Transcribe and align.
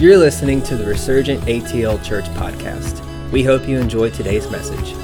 You're 0.00 0.16
listening 0.16 0.62
to 0.62 0.78
the 0.78 0.86
Resurgent 0.86 1.42
ATL 1.42 2.02
Church 2.02 2.24
podcast. 2.30 3.04
We 3.30 3.42
hope 3.42 3.68
you 3.68 3.78
enjoy 3.78 4.08
today's 4.08 4.50
message. 4.50 4.94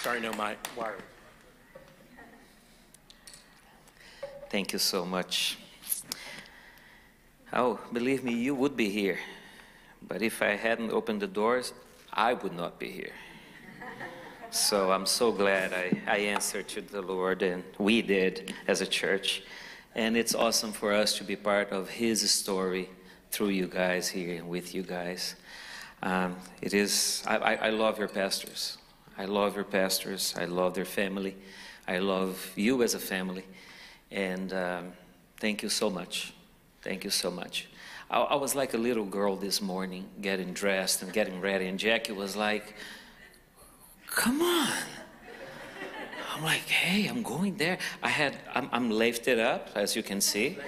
Sorry, 0.00 0.20
no 0.22 0.32
my 0.32 0.56
wire. 0.74 0.96
Thank 4.48 4.72
you 4.72 4.78
so 4.78 5.04
much. 5.04 5.58
Oh, 7.52 7.80
believe 7.92 8.24
me, 8.24 8.32
you 8.32 8.54
would 8.54 8.78
be 8.78 8.88
here. 8.88 9.18
But 10.00 10.22
if 10.22 10.40
I 10.40 10.56
hadn't 10.56 10.90
opened 10.90 11.20
the 11.20 11.26
doors, 11.26 11.74
I 12.14 12.32
would 12.32 12.54
not 12.54 12.78
be 12.78 12.90
here. 12.90 13.12
So 14.50 14.92
I'm 14.92 15.04
so 15.04 15.30
glad 15.30 15.74
I, 15.74 16.00
I 16.06 16.16
answered 16.20 16.68
to 16.68 16.80
the 16.80 17.02
Lord, 17.02 17.42
and 17.42 17.62
we 17.76 18.00
did 18.00 18.54
as 18.66 18.80
a 18.80 18.86
church. 18.86 19.42
And 19.94 20.16
it's 20.16 20.34
awesome 20.34 20.72
for 20.72 20.90
us 20.94 21.18
to 21.18 21.24
be 21.24 21.36
part 21.36 21.70
of 21.70 21.90
His 21.90 22.30
story 22.30 22.88
through 23.30 23.50
you 23.50 23.66
guys 23.66 24.08
here 24.08 24.36
and 24.36 24.48
with 24.48 24.74
you 24.74 24.82
guys. 24.82 25.34
Um, 26.02 26.36
it 26.62 26.72
is, 26.72 27.22
I, 27.26 27.36
I, 27.36 27.54
I 27.66 27.70
love 27.70 27.98
your 27.98 28.08
pastors. 28.08 28.78
I 29.18 29.26
love 29.26 29.54
your 29.54 29.64
pastors. 29.64 30.34
I 30.38 30.46
love 30.46 30.72
their 30.72 30.86
family. 30.86 31.36
I 31.86 31.98
love 31.98 32.52
you 32.56 32.82
as 32.82 32.94
a 32.94 32.98
family. 32.98 33.44
And 34.10 34.54
um, 34.54 34.92
thank 35.36 35.62
you 35.62 35.68
so 35.68 35.90
much. 35.90 36.32
Thank 36.80 37.04
you 37.04 37.10
so 37.10 37.30
much. 37.30 37.68
I, 38.10 38.20
I 38.20 38.34
was 38.36 38.54
like 38.54 38.72
a 38.72 38.78
little 38.78 39.04
girl 39.04 39.36
this 39.36 39.60
morning, 39.60 40.06
getting 40.22 40.54
dressed 40.54 41.02
and 41.02 41.12
getting 41.12 41.38
ready, 41.42 41.66
and 41.66 41.78
Jackie 41.78 42.12
was 42.12 42.34
like, 42.34 42.74
Come 44.18 44.42
on. 44.42 44.72
I'm 46.34 46.42
like, 46.42 46.66
hey, 46.68 47.06
I'm 47.06 47.22
going 47.22 47.56
there. 47.56 47.78
I 48.02 48.08
had, 48.08 48.36
I'm, 48.52 48.68
I'm 48.72 48.90
lifted 48.90 49.38
up, 49.38 49.70
as 49.76 49.94
you 49.94 50.02
can 50.02 50.20
see. 50.20 50.58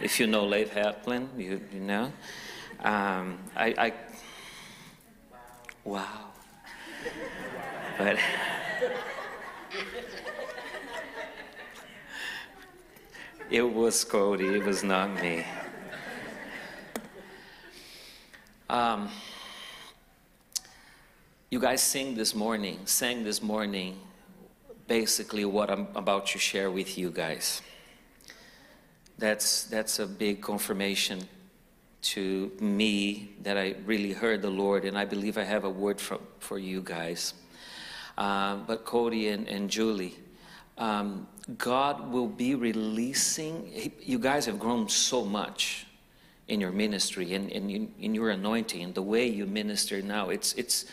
If 0.00 0.20
you 0.20 0.28
know 0.28 0.46
Leif 0.46 0.72
Hartland, 0.74 1.26
you, 1.36 1.60
you 1.74 1.80
know. 1.80 2.12
Um, 2.84 3.40
I, 3.56 3.74
I, 3.78 3.92
wow. 5.82 6.26
But 7.98 8.16
it 13.50 13.62
was 13.62 14.04
Cody, 14.04 14.46
it 14.46 14.64
was 14.64 14.84
not 14.84 15.20
me. 15.20 15.44
Um, 18.70 19.10
you 21.48 21.60
guys 21.60 21.80
sing 21.80 22.16
this 22.16 22.34
morning, 22.34 22.80
sang 22.86 23.22
this 23.22 23.40
morning, 23.40 23.96
basically 24.88 25.44
what 25.44 25.70
I'm 25.70 25.86
about 25.94 26.26
to 26.28 26.38
share 26.40 26.72
with 26.72 26.98
you 26.98 27.10
guys. 27.10 27.62
That's, 29.16 29.64
that's 29.64 30.00
a 30.00 30.06
big 30.06 30.42
confirmation 30.42 31.20
to 32.02 32.50
me 32.60 33.30
that 33.44 33.56
I 33.56 33.76
really 33.86 34.12
heard 34.12 34.42
the 34.42 34.50
Lord, 34.50 34.84
and 34.84 34.98
I 34.98 35.04
believe 35.04 35.38
I 35.38 35.44
have 35.44 35.62
a 35.62 35.70
word 35.70 36.00
for, 36.00 36.18
for 36.40 36.58
you 36.58 36.82
guys. 36.82 37.34
Um, 38.18 38.64
but 38.66 38.84
Cody 38.84 39.28
and, 39.28 39.46
and 39.46 39.70
Julie, 39.70 40.16
um, 40.78 41.28
God 41.58 42.10
will 42.10 42.28
be 42.28 42.56
releasing, 42.56 43.66
he- 43.72 43.92
you 44.02 44.18
guys 44.18 44.46
have 44.46 44.58
grown 44.58 44.88
so 44.88 45.24
much 45.24 45.86
in 46.48 46.60
your 46.60 46.72
ministry 46.72 47.34
and, 47.34 47.52
and 47.52 47.70
in, 47.70 47.94
in 48.00 48.14
your 48.16 48.30
anointing 48.30 48.82
and 48.82 48.94
the 48.96 49.02
way 49.02 49.28
you 49.28 49.46
minister 49.46 50.02
now. 50.02 50.30
It's, 50.30 50.52
it's, 50.54 50.86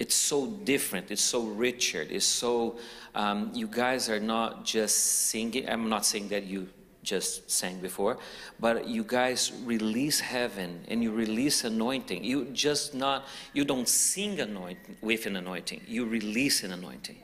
it's 0.00 0.14
so 0.14 0.46
different, 0.64 1.10
it's 1.10 1.20
so 1.20 1.42
richer, 1.42 2.06
it's 2.08 2.24
so, 2.24 2.78
um, 3.14 3.50
you 3.52 3.66
guys 3.66 4.08
are 4.08 4.18
not 4.18 4.64
just 4.64 4.96
singing. 5.28 5.68
I'm 5.68 5.90
not 5.90 6.06
saying 6.06 6.28
that 6.28 6.44
you 6.44 6.68
just 7.02 7.50
sang 7.50 7.80
before, 7.80 8.16
but 8.58 8.88
you 8.88 9.04
guys 9.04 9.52
release 9.64 10.18
heaven 10.18 10.84
and 10.88 11.02
you 11.02 11.12
release 11.12 11.64
anointing. 11.64 12.24
You 12.24 12.46
just 12.46 12.94
not, 12.94 13.26
you 13.52 13.62
don't 13.66 13.86
sing 13.86 14.40
anointing 14.40 14.96
with 15.02 15.26
an 15.26 15.36
anointing, 15.36 15.82
you 15.86 16.06
release 16.06 16.62
an 16.64 16.72
anointing. 16.72 17.18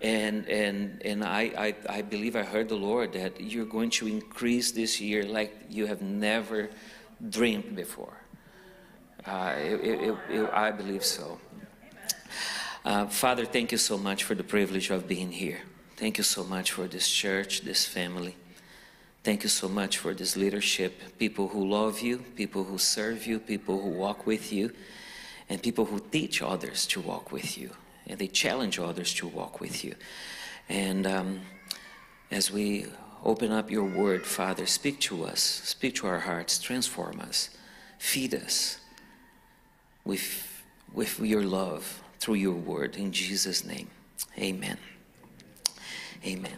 And, 0.00 0.48
and, 0.48 1.02
and 1.04 1.24
I, 1.24 1.42
I, 1.66 1.98
I 1.98 2.02
believe 2.02 2.36
I 2.36 2.44
heard 2.44 2.68
the 2.68 2.76
Lord 2.76 3.14
that 3.14 3.40
you're 3.40 3.64
going 3.78 3.90
to 3.98 4.06
increase 4.06 4.70
this 4.70 5.00
year 5.00 5.24
like 5.24 5.56
you 5.68 5.86
have 5.86 6.02
never 6.02 6.70
dreamed 7.30 7.74
before. 7.74 8.16
Uh, 9.26 9.54
it, 9.58 9.80
it, 9.80 10.16
it- 10.30 10.50
I 10.52 10.70
believe 10.70 11.04
so. 11.04 11.40
Uh, 12.84 13.06
Father, 13.06 13.44
thank 13.44 13.72
you 13.72 13.78
so 13.78 13.98
much 13.98 14.22
for 14.22 14.34
the 14.34 14.44
privilege 14.44 14.90
of 14.90 15.08
being 15.08 15.32
here. 15.32 15.62
Thank 15.96 16.18
you 16.18 16.24
so 16.24 16.44
much 16.44 16.70
for 16.70 16.86
this 16.86 17.10
church, 17.10 17.62
this 17.62 17.84
family. 17.84 18.36
Thank 19.24 19.42
you 19.42 19.48
so 19.48 19.68
much 19.68 19.98
for 19.98 20.14
this 20.14 20.36
leadership. 20.36 21.18
People 21.18 21.48
who 21.48 21.68
love 21.68 22.00
you, 22.00 22.18
people 22.36 22.62
who 22.62 22.78
serve 22.78 23.26
you, 23.26 23.40
people 23.40 23.80
who 23.80 23.88
walk 23.88 24.24
with 24.24 24.52
you, 24.52 24.72
and 25.48 25.60
people 25.60 25.86
who 25.86 25.98
teach 25.98 26.40
others 26.42 26.86
to 26.86 27.00
walk 27.00 27.32
with 27.32 27.58
you. 27.58 27.70
And 28.06 28.20
they 28.20 28.28
challenge 28.28 28.78
others 28.78 29.12
to 29.14 29.26
walk 29.26 29.60
with 29.60 29.84
you. 29.84 29.94
And 30.68 31.08
um, 31.08 31.40
as 32.30 32.52
we 32.52 32.86
open 33.24 33.50
up 33.50 33.68
your 33.68 33.84
word, 33.84 34.24
Father, 34.24 34.66
speak 34.66 35.00
to 35.00 35.24
us, 35.24 35.40
speak 35.40 35.96
to 35.96 36.06
our 36.06 36.20
hearts, 36.20 36.60
transform 36.60 37.20
us, 37.20 37.50
feed 37.98 38.32
us 38.32 38.78
with, 40.04 40.62
with 40.92 41.18
your 41.18 41.42
love 41.42 42.00
through 42.26 42.34
your 42.34 42.54
word. 42.54 42.96
In 42.96 43.12
Jesus' 43.12 43.64
name, 43.64 43.86
amen. 44.36 44.78
Amen. 46.24 46.56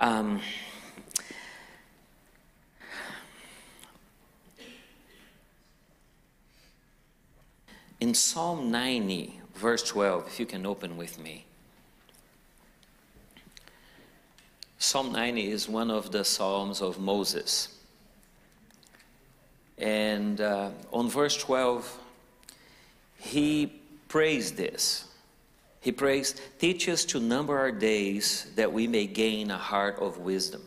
Um, 0.00 0.40
in 8.00 8.14
Psalm 8.14 8.70
90, 8.70 9.38
verse 9.56 9.82
12, 9.82 10.26
if 10.26 10.40
you 10.40 10.46
can 10.46 10.64
open 10.64 10.96
with 10.96 11.22
me. 11.22 11.44
Psalm 14.78 15.12
90 15.12 15.50
is 15.50 15.68
one 15.68 15.90
of 15.90 16.12
the 16.12 16.24
Psalms 16.24 16.80
of 16.80 16.98
Moses. 16.98 17.76
And 19.76 20.40
uh, 20.40 20.70
on 20.90 21.10
verse 21.10 21.36
12, 21.36 21.98
he 23.18 23.82
prays 24.08 24.52
this. 24.52 25.08
He 25.80 25.92
prays, 25.92 26.34
Teach 26.58 26.88
us 26.88 27.04
to 27.06 27.20
number 27.20 27.58
our 27.58 27.72
days 27.72 28.46
that 28.56 28.72
we 28.72 28.86
may 28.86 29.06
gain 29.06 29.50
a 29.50 29.58
heart 29.58 29.98
of 29.98 30.18
wisdom. 30.18 30.62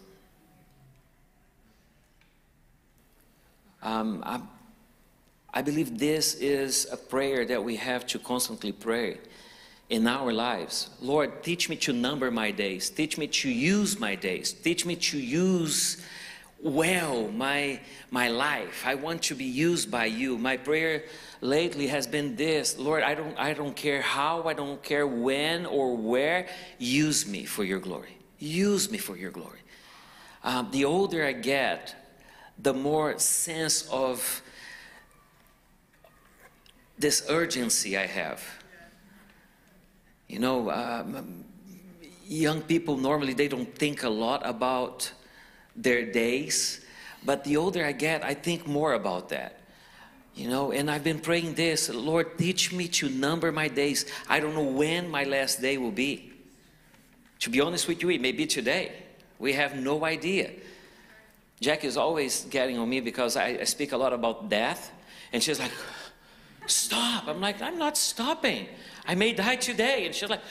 Um, 3.84 4.24
I, 4.26 4.42
I 5.54 5.62
believe 5.62 6.00
this 6.00 6.36
is 6.36 6.88
a 6.92 6.98
prayer 6.98 7.46
that 7.46 7.64
we 7.64 7.76
have 7.76 8.08
to 8.08 8.20
constantly 8.20 8.72
pray 8.72 9.20
in 9.90 10.08
our 10.08 10.34
lives. 10.34 10.90
Lord, 11.02 11.44
teach 11.44 11.70
me 11.70 11.76
to 11.78 11.94
number 11.94 12.32
my 12.32 12.50
days. 12.50 12.90
Teach 12.90 13.18
me 13.18 13.28
to 13.28 13.50
use 13.50 14.00
my 14.00 14.16
days. 14.16 14.54
Teach 14.54 14.86
me 14.86 14.96
to 14.96 15.20
use 15.20 16.02
well 16.64 17.30
my 17.30 17.80
my 18.10 18.30
life. 18.30 18.84
I 18.86 18.96
want 18.96 19.22
to 19.24 19.36
be 19.36 19.46
used 19.46 19.92
by 19.92 20.06
you. 20.06 20.38
My 20.38 20.58
prayer 20.58 21.04
lately 21.42 21.88
has 21.88 22.08
been 22.08 22.36
this, 22.36 22.78
Lord, 22.80 23.04
I 23.04 23.14
don't 23.14 23.38
I 23.38 23.54
don't 23.54 23.76
care 23.76 24.02
how, 24.02 24.44
I 24.44 24.54
don't 24.54 24.82
care 24.82 25.06
when 25.06 25.66
or 25.66 25.96
where, 25.96 26.48
use 26.80 27.28
me 27.28 27.44
for 27.46 27.64
your 27.64 27.80
glory. 27.80 28.18
Use 28.40 28.90
me 28.90 28.98
for 28.98 29.18
your 29.18 29.32
glory. 29.32 29.60
Um, 30.44 30.70
the 30.72 30.86
older 30.86 31.26
I 31.26 31.34
get, 31.34 31.96
the 32.58 32.74
more 32.74 33.18
sense 33.20 33.88
of 33.90 34.42
this 36.98 37.26
urgency 37.30 37.98
I 37.98 38.06
have. 38.06 38.44
You 40.28 40.40
know, 40.40 40.72
um, 40.72 41.46
young 42.26 42.62
people 42.62 42.98
normally 42.98 43.34
they 43.34 43.48
don't 43.48 43.74
think 43.76 44.04
a 44.04 44.10
lot 44.10 44.42
about 44.46 45.12
their 45.76 46.06
days, 46.12 46.86
but 47.26 47.44
the 47.44 47.58
older 47.58 47.86
I 47.86 47.92
get, 47.92 48.24
I 48.24 48.34
think 48.34 48.68
more 48.68 48.94
about 48.94 49.30
that. 49.30 49.60
You 50.36 50.50
know, 50.50 50.72
and 50.72 50.90
I've 50.90 51.04
been 51.04 51.20
praying 51.20 51.54
this, 51.54 51.90
Lord, 51.90 52.38
teach 52.38 52.74
me 52.74 52.88
to 52.88 53.10
number 53.10 53.52
my 53.52 53.68
days. 53.68 54.06
I 54.28 54.40
don't 54.40 54.56
know 54.56 54.64
when 54.64 55.10
my 55.10 55.24
last 55.24 55.62
day 55.62 55.78
will 55.78 55.92
be. 55.92 56.34
To 57.40 57.50
be 57.50 57.62
honest 57.62 57.88
with 57.88 58.02
you, 58.02 58.10
it 58.10 58.22
may 58.22 58.32
be 58.32 58.48
today. 58.48 58.94
We 59.38 59.54
have 59.54 59.76
no 59.76 60.06
idea. 60.06 60.52
Jack 61.60 61.84
is 61.84 61.98
always 61.98 62.46
getting 62.46 62.78
on 62.78 62.90
me 62.90 63.00
because 63.00 63.38
I, 63.38 63.60
I 63.62 63.64
speak 63.66 63.92
a 63.92 63.98
lot 63.98 64.12
about 64.12 64.50
death, 64.50 64.92
and 65.32 65.42
she's 65.44 65.60
like, 65.60 65.72
Stop. 66.68 67.28
I'm 67.28 67.42
like, 67.42 67.62
I'm 67.62 67.78
not 67.78 67.98
stopping. 67.98 68.68
I 69.06 69.16
may 69.16 69.34
die 69.34 69.58
today. 69.58 70.06
And 70.06 70.16
she's 70.16 70.30
like, 70.30 70.42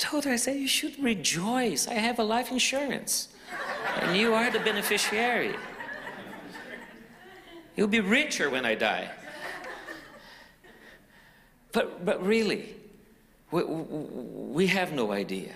told 0.00 0.24
her, 0.24 0.32
I 0.32 0.36
said, 0.36 0.56
you 0.56 0.66
should 0.66 0.98
rejoice. 1.02 1.86
I 1.86 1.94
have 1.94 2.18
a 2.18 2.24
life 2.24 2.50
insurance. 2.50 3.28
And 4.00 4.16
you 4.16 4.34
are 4.34 4.50
the 4.50 4.58
beneficiary. 4.60 5.54
You'll 7.76 7.88
be 7.88 8.00
richer 8.00 8.50
when 8.50 8.64
I 8.64 8.74
die. 8.74 9.10
But, 11.72 12.04
but 12.04 12.24
really, 12.26 12.74
we, 13.50 13.62
we 13.62 14.66
have 14.66 14.92
no 14.92 15.12
idea. 15.12 15.52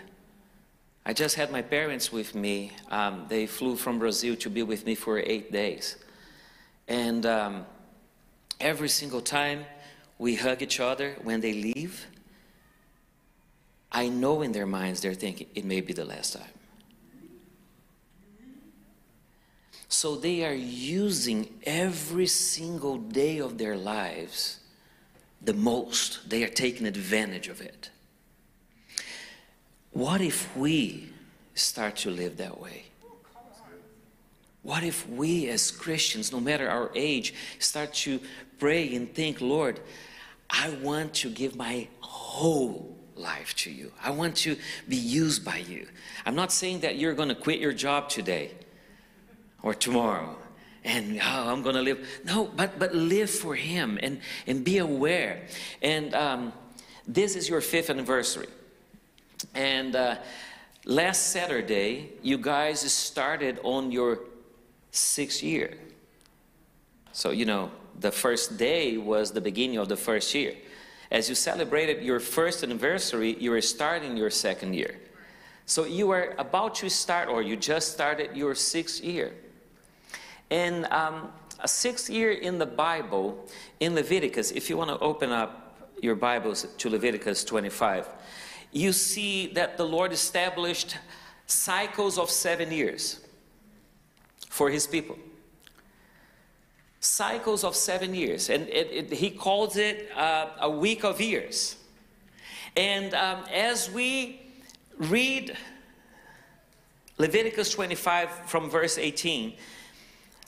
I 1.07 1.13
just 1.13 1.35
had 1.35 1.51
my 1.51 1.63
parents 1.63 2.13
with 2.13 2.35
me. 2.35 2.73
Um, 2.91 3.27
they 3.29 3.47
flew 3.47 3.77
from 3.77 3.99
Brazil 3.99 4.37
to 4.37 4.51
be 4.51 4.63
with 4.63 4.87
me 4.87 4.95
for 4.95 5.19
eight 5.19 5.53
days. 5.53 5.97
And 6.87 7.27
um, 7.27 7.67
every 8.61 8.89
single 8.89 9.21
time 9.21 9.65
we 10.19 10.37
hug 10.37 10.63
each 10.63 10.81
other 10.81 11.17
when 11.23 11.41
they 11.41 11.53
leave, 11.53 12.07
I 13.95 14.09
know 14.09 14.43
in 14.43 14.51
their 14.51 14.67
minds 14.67 15.01
they're 15.01 15.15
thinking 15.15 15.47
it 15.55 15.65
may 15.65 15.81
be 15.81 15.93
the 15.93 16.05
last 16.05 16.33
time. 16.33 16.43
So 19.89 20.17
they 20.17 20.45
are 20.45 20.53
using 20.53 21.49
every 21.63 22.27
single 22.27 22.99
day 22.99 23.39
of 23.39 23.57
their 23.57 23.77
lives 23.77 24.59
the 25.41 25.55
most. 25.55 26.29
They 26.29 26.43
are 26.43 26.49
taking 26.49 26.89
advantage 26.89 27.47
of 27.47 27.61
it. 27.61 27.91
What 29.93 30.21
if 30.21 30.55
we 30.57 31.11
start 31.55 31.95
to 31.99 32.11
live 32.11 32.39
that 32.39 32.61
way? 32.61 32.87
What 34.63 34.83
if 34.83 35.09
we 35.09 35.49
as 35.51 35.71
Christians, 35.71 36.33
no 36.33 36.41
matter 36.41 36.69
our 36.69 36.91
age, 36.97 37.33
start 37.61 37.95
to 37.95 38.19
pray 38.59 38.93
and 38.97 39.15
think, 39.15 39.41
Lord, 39.41 39.79
I 40.51 40.71
want 40.83 41.15
to 41.15 41.31
give 41.31 41.55
my 41.55 41.87
whole 42.01 42.97
life 43.17 43.55
to 43.57 43.71
you. 43.71 43.93
I 44.03 44.11
want 44.11 44.37
to 44.39 44.57
be 44.89 44.97
used 44.97 45.45
by 45.45 45.59
you. 45.59 45.87
I'm 46.27 46.35
not 46.35 46.53
saying 46.53 46.81
that 46.81 46.97
you're 46.97 47.15
going 47.15 47.29
to 47.29 47.35
quit 47.35 47.61
your 47.61 47.73
job 47.73 48.09
today 48.09 48.53
or 49.63 49.75
tomorrow 49.75 50.37
and 50.85 51.19
oh, 51.23 51.51
I'm 51.51 51.63
going 51.63 51.77
to 51.77 51.83
live. 51.83 52.07
No, 52.25 52.45
but, 52.45 52.79
but 52.79 52.95
live 52.95 53.31
for 53.31 53.55
Him 53.55 53.99
and, 54.03 54.21
and 54.47 54.63
be 54.63 54.79
aware. 54.79 55.47
And 55.81 56.15
um, 56.15 56.53
this 57.09 57.37
is 57.37 57.49
your 57.49 57.63
fifth 57.63 57.89
anniversary. 57.89 58.49
And 59.55 59.97
uh, 59.97 60.17
last 60.85 61.29
Saturday, 61.29 62.13
you 62.23 62.37
guys 62.37 62.81
started 62.93 63.59
on 63.63 63.91
your 63.93 64.21
sixth 64.91 65.43
year. 65.43 65.75
So, 67.13 67.31
you 67.31 67.47
know, 67.47 67.71
the 67.99 68.13
first 68.13 68.59
day 68.59 68.99
was 68.99 69.33
the 69.33 69.41
beginning 69.41 69.79
of 69.79 69.89
the 69.89 69.97
first 69.97 70.35
year. 70.35 70.55
As 71.15 71.29
you 71.29 71.37
celebrated 71.37 72.03
your 72.03 72.19
first 72.19 72.65
anniversary, 72.65 73.37
you 73.39 73.53
were 73.53 73.61
starting 73.61 74.17
your 74.17 74.31
second 74.31 74.75
year. 74.75 74.99
So 75.65 75.85
you 75.85 76.11
are 76.11 76.35
about 76.39 76.75
to 76.77 76.91
start, 76.91 77.29
or 77.29 77.41
you 77.41 77.55
just 77.55 77.93
started 77.93 78.37
your 78.37 78.57
sixth 78.57 79.01
year. 79.01 79.33
And 80.51 80.87
um, 80.87 81.29
a 81.61 81.69
sixth 81.69 82.11
year 82.11 82.33
in 82.33 82.59
the 82.59 82.67
Bible, 82.67 83.49
in 83.79 83.95
Leviticus, 83.95 84.51
if 84.51 84.69
you 84.69 84.77
want 84.77 84.91
to 84.91 84.99
open 84.99 85.31
up 85.31 85.89
your 86.03 86.17
Bibles 86.17 86.67
to 86.79 86.91
Leviticus 86.91 87.45
25, 87.45 88.09
you 88.73 88.93
see 88.93 89.47
that 89.53 89.77
the 89.77 89.87
Lord 89.87 90.11
established 90.11 90.97
cycles 91.47 92.19
of 92.19 92.29
seven 92.29 92.73
years 92.73 93.21
for 94.49 94.69
his 94.69 94.89
people. 94.89 95.17
Cycles 97.05 97.65
of 97.65 97.77
seven 97.77 98.15
years. 98.15 98.51
And 98.51 98.69
it, 98.69 98.89
it, 98.91 99.13
he 99.13 99.31
calls 99.31 99.77
it 99.77 100.11
uh, 100.17 100.49
a 100.61 100.71
week 100.71 101.05
of 101.05 101.21
years. 101.21 101.77
And 102.77 103.15
um, 103.15 103.45
as 103.53 103.91
we 103.91 104.41
read 104.99 105.57
Leviticus 107.19 107.71
25 107.71 108.31
from 108.47 108.71
verse 108.71 108.99
18, 108.99 109.55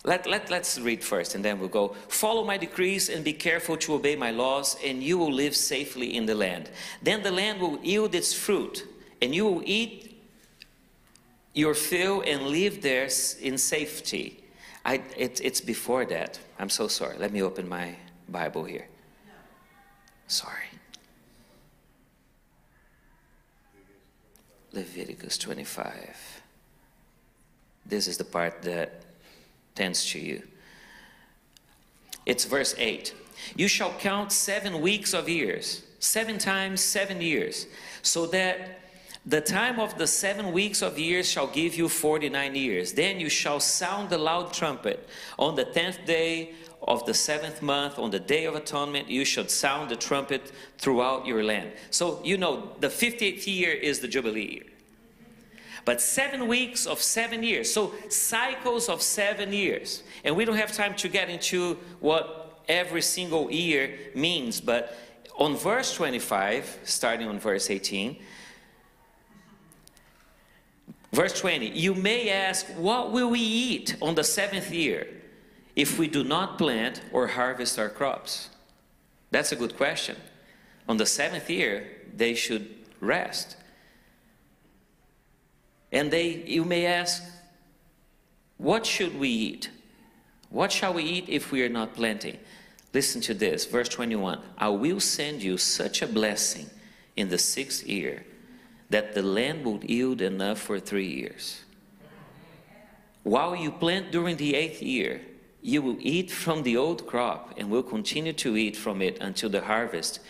let, 0.07 0.25
let, 0.27 0.51
let's 0.51 0.79
read 0.79 1.03
first 1.03 1.35
and 1.35 1.45
then 1.45 1.59
we'll 1.59 1.69
go. 1.69 1.89
Follow 2.09 2.45
my 2.45 2.57
decrees 2.57 3.09
and 3.09 3.25
be 3.25 3.33
careful 3.33 3.77
to 3.79 3.95
obey 3.95 4.15
my 4.15 4.31
laws, 4.31 4.77
and 4.85 5.03
you 5.03 5.19
will 5.19 5.33
live 5.33 5.55
safely 5.55 6.17
in 6.17 6.27
the 6.27 6.35
land. 6.35 6.71
Then 7.03 7.23
the 7.23 7.33
land 7.33 7.61
will 7.61 7.79
yield 7.83 8.15
its 8.15 8.33
fruit, 8.33 8.87
and 9.21 9.35
you 9.35 9.45
will 9.45 9.63
eat 9.65 10.17
your 11.55 11.75
fill 11.75 12.23
and 12.23 12.43
live 12.43 12.83
there 12.83 13.09
in 13.41 13.59
safety. 13.59 14.45
I, 14.87 15.03
it, 15.17 15.41
it's 15.43 15.61
before 15.61 16.05
that. 16.07 16.39
I'm 16.61 16.71
so 16.71 16.87
sorry. 16.87 17.19
Let 17.19 17.33
me 17.33 17.43
open 17.43 17.69
my 17.69 17.97
Bible 18.29 18.63
here. 18.63 18.87
Sorry. 20.29 20.69
Leviticus 24.73 25.39
25. 25.39 26.43
This 27.85 28.07
is 28.07 28.17
the 28.17 28.25
part 28.25 28.63
that 28.63 29.03
tends 29.75 30.09
to 30.13 30.21
you. 30.21 30.45
It's 32.25 32.45
verse 32.45 32.77
8. 32.79 33.13
You 33.57 33.67
shall 33.67 33.93
count 33.95 34.31
seven 34.31 34.81
weeks 34.81 35.15
of 35.15 35.29
years, 35.29 35.83
seven 35.99 36.39
times 36.39 36.81
seven 36.81 37.21
years, 37.21 37.67
so 38.03 38.27
that 38.27 38.81
the 39.27 39.41
time 39.41 39.81
of 39.81 39.99
the 39.99 40.07
seven 40.07 40.53
weeks 40.53 40.83
of 40.83 40.99
years 40.99 41.29
shall 41.29 41.49
give 41.49 41.75
you 41.75 41.89
49 41.89 42.55
years. 42.55 42.93
Then 42.93 43.19
you 43.19 43.29
shall 43.29 43.59
sound 43.59 44.09
the 44.09 44.19
loud 44.19 44.53
trumpet. 44.53 45.09
On 45.37 45.57
the 45.57 45.65
tenth 45.65 45.99
day 46.07 46.53
of 46.81 47.05
the 47.07 47.15
seventh 47.15 47.61
month, 47.61 47.99
on 47.99 48.11
the 48.11 48.21
day 48.21 48.45
of 48.45 48.55
atonement, 48.55 49.09
you 49.09 49.25
should 49.25 49.51
sound 49.51 49.91
the 49.91 49.97
trumpet 49.97 50.53
throughout 50.79 51.27
your 51.27 51.43
land. 51.43 51.73
So, 51.91 52.21
you 52.23 52.39
know, 52.39 52.71
the 52.79 52.87
50th 52.87 53.49
year 53.49 53.73
is 53.73 53.99
the 53.99 54.07
Jubilee 54.07 54.53
year. 54.53 54.67
But 55.85 56.01
seven 56.01 56.47
weeks 56.47 56.87
of 56.87 57.01
seven 57.01 57.43
years. 57.43 57.73
So 57.73 57.95
cycles 58.09 58.89
of 58.89 59.03
seven 59.03 59.53
years. 59.53 60.05
And 60.25 60.37
we 60.37 60.45
don't 60.45 60.57
have 60.57 60.73
time 60.73 60.95
to 60.97 61.09
get 61.09 61.31
into 61.31 61.79
what 61.99 62.61
every 62.69 63.03
single 63.03 63.51
year 63.51 63.99
means. 64.15 64.61
But 64.61 64.97
on 65.37 65.57
verse 65.57 65.95
25, 65.95 66.81
starting 66.85 67.27
on 67.27 67.39
verse 67.39 67.71
18, 67.71 68.17
verse 71.13 71.39
20, 71.39 71.71
you 71.71 71.95
may 71.95 72.31
ask, 72.31 72.67
What 72.77 73.13
will 73.13 73.31
we 73.31 73.41
eat 73.41 73.97
on 74.01 74.15
the 74.15 74.25
seventh 74.25 74.71
year 74.73 75.07
if 75.75 75.99
we 75.99 76.09
do 76.09 76.25
not 76.25 76.59
plant 76.59 77.01
or 77.13 77.27
harvest 77.27 77.79
our 77.79 77.89
crops? 77.89 78.51
That's 79.31 79.53
a 79.53 79.57
good 79.57 79.77
question. 79.77 80.17
On 80.89 80.97
the 80.97 81.07
seventh 81.07 81.51
year, 81.51 81.87
they 82.15 82.35
should 82.35 82.69
rest. 83.01 83.57
And 85.93 86.11
they, 86.11 86.45
you 86.47 86.65
may 86.65 86.87
ask, 86.87 87.23
what 88.59 88.87
should 88.87 89.19
we 89.19 89.29
eat? 89.29 89.71
What 90.51 90.73
shall 90.73 90.95
we 90.95 91.03
eat 91.03 91.29
if 91.29 91.53
we 91.53 91.63
are 91.63 91.69
not 91.69 91.95
planting? 91.95 92.39
Listen 92.93 93.21
to 93.23 93.35
this, 93.35 93.67
verse 93.67 93.89
21. 93.89 94.41
I 94.57 94.69
will 94.69 95.01
send 95.01 95.43
you 95.43 95.59
such 95.59 96.01
a 96.03 96.07
blessing 96.07 96.71
in 97.17 97.29
the 97.29 97.39
sixth 97.39 97.87
year 97.87 98.25
that 98.91 99.15
the 99.15 99.23
land 99.23 99.65
will 99.65 99.83
yield 99.85 100.21
enough 100.21 100.61
for 100.61 100.79
three 100.79 101.09
years. 101.09 101.63
While 103.23 103.57
you 103.57 103.73
plant 103.73 104.13
during 104.13 104.37
the 104.37 104.55
eighth 104.55 104.83
year, 104.83 105.21
you 105.61 105.83
will 105.83 105.97
eat 105.99 106.31
from 106.31 106.63
the 106.63 106.77
old 106.77 107.07
crop 107.07 107.55
and 107.57 107.69
will 107.69 107.83
continue 107.83 108.33
to 108.35 108.57
eat 108.57 108.77
from 108.77 109.03
it 109.03 109.19
until 109.21 109.51
the 109.51 109.63
harvest 109.63 110.21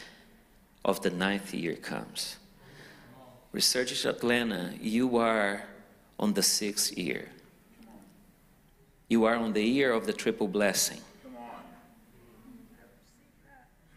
of 0.83 1.03
the 1.03 1.11
ninth 1.11 1.53
year 1.53 1.75
comes. 1.75 2.37
Resurgent 3.53 4.07
at 4.07 4.17
Atlanta, 4.17 4.73
you 4.81 5.19
are 5.19 5.65
on 6.19 6.33
the 6.33 6.43
sixth 6.43 6.97
year. 6.97 7.29
You 9.09 9.25
are 9.25 9.37
on 9.37 9.53
the 9.53 9.63
year 9.63 9.93
of 9.93 10.07
the 10.07 10.13
triple 10.13 10.49
blessing. 10.49 11.01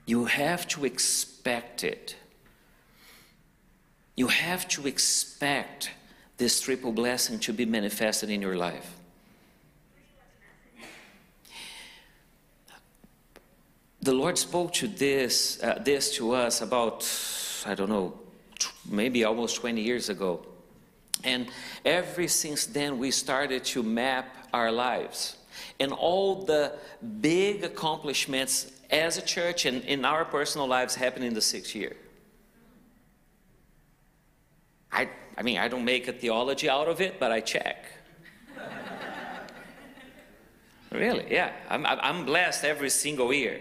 You 0.05 0.25
have 0.25 0.67
to 0.69 0.85
expect 0.85 1.83
it. 1.83 2.15
You 4.19 4.27
have 4.27 4.67
to 4.75 4.85
expect 4.85 5.91
this 6.35 6.59
triple 6.59 6.91
blessing 6.91 7.39
to 7.39 7.53
be 7.53 7.63
manifested 7.63 8.29
in 8.29 8.41
your 8.41 8.57
life. 8.57 8.97
The 14.01 14.11
Lord 14.11 14.37
spoke 14.37 14.73
to 14.73 14.89
this, 14.89 15.63
uh, 15.63 15.81
this 15.85 16.13
to 16.17 16.33
us 16.33 16.61
about, 16.61 17.07
I 17.65 17.75
don't 17.75 17.87
know, 17.87 18.19
maybe 18.85 19.23
almost 19.23 19.55
20 19.55 19.79
years 19.79 20.09
ago. 20.09 20.45
And 21.23 21.47
ever 21.85 22.27
since 22.27 22.65
then, 22.65 22.97
we 22.97 23.11
started 23.11 23.63
to 23.71 23.83
map 23.83 24.49
our 24.51 24.69
lives 24.69 25.37
and 25.79 25.93
all 25.93 26.43
the 26.43 26.73
big 27.21 27.63
accomplishments 27.63 28.69
as 28.89 29.17
a 29.17 29.21
church 29.21 29.65
and 29.65 29.81
in 29.85 30.03
our 30.03 30.25
personal 30.25 30.67
lives 30.67 30.95
happened 30.95 31.23
in 31.23 31.33
the 31.33 31.41
sixth 31.41 31.73
year. 31.73 31.95
I, 34.91 35.09
I 35.37 35.41
mean, 35.43 35.57
I 35.57 35.67
don't 35.67 35.85
make 35.85 36.07
a 36.07 36.13
theology 36.13 36.69
out 36.69 36.87
of 36.87 37.01
it, 37.01 37.19
but 37.19 37.31
I 37.31 37.41
check. 37.41 37.85
really, 40.91 41.25
yeah. 41.29 41.51
I'm, 41.69 41.85
I'm 41.85 42.25
blessed 42.25 42.63
every 42.63 42.89
single 42.89 43.31
year. 43.33 43.59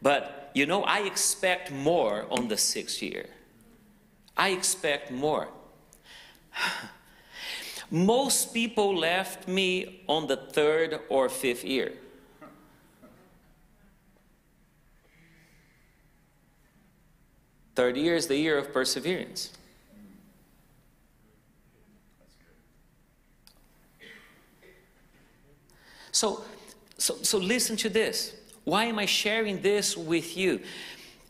But, 0.00 0.50
you 0.54 0.66
know, 0.66 0.82
I 0.84 1.00
expect 1.00 1.70
more 1.70 2.26
on 2.30 2.48
the 2.48 2.56
sixth 2.56 3.02
year. 3.02 3.26
I 4.36 4.50
expect 4.50 5.10
more. 5.10 5.48
Most 7.90 8.54
people 8.54 8.96
left 8.96 9.46
me 9.46 10.02
on 10.08 10.26
the 10.26 10.36
third 10.36 11.00
or 11.08 11.28
fifth 11.28 11.64
year. 11.64 11.92
Third 17.74 17.96
year 17.96 18.16
is 18.16 18.26
the 18.26 18.36
year 18.36 18.58
of 18.58 18.72
perseverance. 18.72 19.50
So, 26.12 26.44
so, 26.98 27.16
so 27.22 27.38
listen 27.38 27.76
to 27.78 27.88
this. 27.88 28.36
Why 28.64 28.84
am 28.84 28.98
I 28.98 29.06
sharing 29.06 29.60
this 29.60 29.96
with 29.96 30.36
you? 30.36 30.60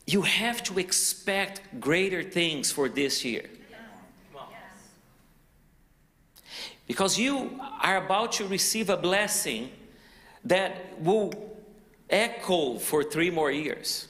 You 0.07 0.23
have 0.23 0.63
to 0.65 0.79
expect 0.79 1.81
greater 1.81 2.23
things 2.23 2.71
for 2.71 2.89
this 2.89 3.25
year. 3.25 3.49
Because 6.87 7.19
you 7.19 7.59
are 7.81 8.05
about 8.05 8.33
to 8.33 8.47
receive 8.47 8.91
a 8.91 8.97
blessing 8.97 9.71
that 10.45 11.01
will 11.01 11.33
echo 12.11 12.79
for 12.79 13.05
three 13.05 13.31
more 13.31 13.51
years. 13.51 14.09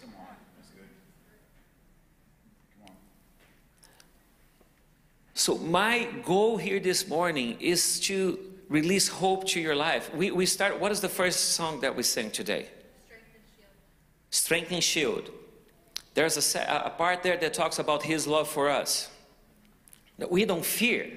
So, 5.35 5.59
my 5.59 6.09
goal 6.25 6.57
here 6.57 6.81
this 6.81 7.09
morning 7.09 7.57
is 7.61 8.01
to 8.01 8.39
release 8.73 9.07
hope 9.07 9.47
to 9.49 9.61
your 9.61 9.77
life. 9.77 10.13
We, 10.15 10.31
we 10.31 10.47
start, 10.47 10.81
what 10.81 10.91
is 10.91 11.01
the 11.01 11.09
first 11.09 11.51
song 11.51 11.81
that 11.81 11.95
we 11.95 12.03
sing 12.03 12.31
today? 12.31 12.69
Strength 14.31 14.73
and 14.73 14.83
Shield. 14.83 15.31
There's 16.15 16.57
a, 16.57 16.83
a 16.87 16.91
part 16.91 17.23
there 17.23 17.37
that 17.37 17.53
talks 17.53 17.79
about 17.79 18.03
His 18.03 18.27
love 18.27 18.49
for 18.49 18.71
us. 18.71 19.11
That 20.19 20.31
we 20.31 20.47
don't 20.47 20.65
fear. 20.65 21.11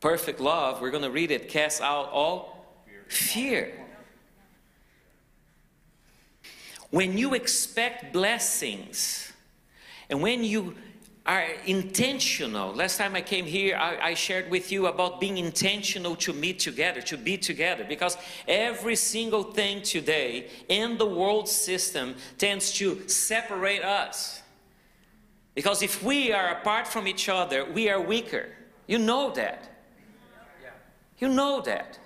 Perfect 0.00 0.38
love, 0.38 0.80
we're 0.80 0.92
going 0.92 1.02
to 1.02 1.10
read 1.10 1.32
it, 1.32 1.48
cast 1.48 1.80
out 1.82 2.10
all 2.10 2.64
fear. 3.08 3.72
When 6.90 7.18
you 7.18 7.34
expect 7.34 8.12
blessings, 8.12 9.32
and 10.08 10.22
when 10.22 10.44
you 10.44 10.76
are 11.26 11.44
intentional. 11.66 12.72
Last 12.72 12.98
time 12.98 13.16
I 13.16 13.20
came 13.20 13.44
here, 13.44 13.76
I, 13.76 14.10
I, 14.10 14.14
shared 14.14 14.48
with 14.48 14.70
you 14.70 14.86
about 14.86 15.20
being 15.20 15.38
intentional 15.38 16.14
to 16.16 16.32
meet 16.32 16.60
together, 16.60 17.02
to 17.02 17.16
be 17.16 17.36
together, 17.36 17.84
because 17.84 18.16
every 18.46 18.94
single 18.94 19.42
thing 19.42 19.82
today 19.82 20.48
in 20.68 20.98
the 20.98 21.06
world 21.06 21.48
system 21.48 22.14
tends 22.38 22.72
to 22.74 23.08
separate 23.08 23.82
us. 23.82 24.40
Because 25.54 25.82
if 25.82 26.02
we 26.02 26.32
are 26.32 26.50
apart 26.50 26.86
from 26.86 27.08
each 27.08 27.28
other, 27.28 27.64
we 27.64 27.88
are 27.90 28.00
weaker. 28.00 28.46
You 28.86 28.98
know 28.98 29.32
that. 29.32 29.68
You 31.18 31.28
know 31.28 31.60
that. 31.62 31.98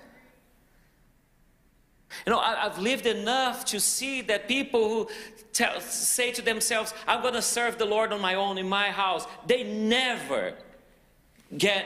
You 2.25 2.31
know, 2.31 2.39
I, 2.39 2.55
have 2.55 2.79
lived 2.79 3.05
enough 3.05 3.65
to 3.65 3.79
see 3.79 4.21
that 4.23 4.47
people 4.47 4.87
who 4.89 5.09
tell, 5.53 5.79
say 5.79 6.31
to 6.31 6.41
themselves, 6.41 6.93
I'm 7.07 7.21
going 7.21 7.33
to 7.33 7.41
serve 7.41 7.77
the 7.77 7.85
Lord 7.85 8.11
on 8.11 8.21
my 8.21 8.35
own 8.35 8.57
in 8.57 8.67
my 8.67 8.91
house, 8.91 9.25
they 9.47 9.63
never 9.63 10.53
get 11.57 11.85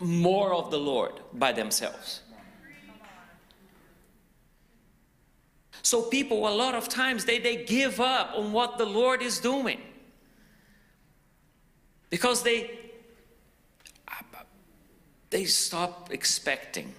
more 0.00 0.52
of 0.52 0.70
the 0.70 0.78
Lord 0.78 1.12
by 1.32 1.52
themselves. 1.52 2.22
So 5.82 6.02
people, 6.02 6.48
a 6.48 6.50
lot 6.50 6.74
of 6.74 6.88
times, 6.88 7.24
they, 7.24 7.38
they 7.38 7.64
give 7.64 8.00
up 8.00 8.32
on 8.34 8.52
what 8.52 8.76
the 8.76 8.84
Lord 8.84 9.22
is 9.22 9.38
doing. 9.38 9.80
Because 12.10 12.42
they, 12.42 12.78
they 15.30 15.44
stop 15.44 16.12
expecting. 16.12 16.92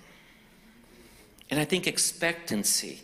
And 1.49 1.59
I 1.59 1.65
think 1.65 1.87
expectancy. 1.87 3.01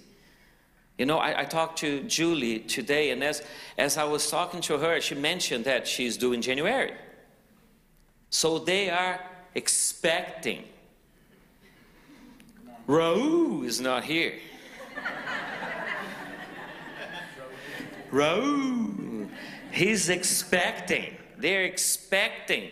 You 0.98 1.06
know, 1.06 1.18
I, 1.18 1.42
I, 1.42 1.46
talked 1.46 1.80
to 1.80 2.04
Julie 2.04 2.60
today, 2.60 3.10
and 3.12 3.24
as, 3.24 3.42
as 3.78 3.98
I 3.98 4.04
was 4.04 4.30
talking 4.30 4.62
to 4.62 4.78
her, 4.78 5.02
she 5.02 5.16
mentioned 5.16 5.66
that 5.66 5.88
she's 5.88 6.18
due 6.18 6.34
in 6.34 6.42
January. 6.42 6.94
So 8.30 8.60
they 8.60 8.90
are 8.90 9.20
expecting. 9.56 10.66
Raul 12.88 13.66
is 13.66 13.82
not 13.82 14.04
here. 14.04 14.34
Raul, 18.12 19.30
he's 19.72 20.10
expecting. 20.10 21.18
They're 21.38 21.64
expecting. 21.64 22.70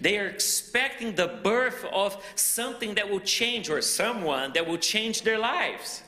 They 0.00 0.18
are 0.18 0.26
expecting 0.26 1.14
the 1.14 1.38
birth 1.42 1.84
of 1.92 2.22
something 2.34 2.94
that 2.94 3.10
will 3.10 3.20
change 3.20 3.70
or 3.70 3.80
someone 3.80 4.52
that 4.52 4.66
will 4.66 4.78
change 4.78 5.22
their 5.22 5.38
lives. 5.38 6.02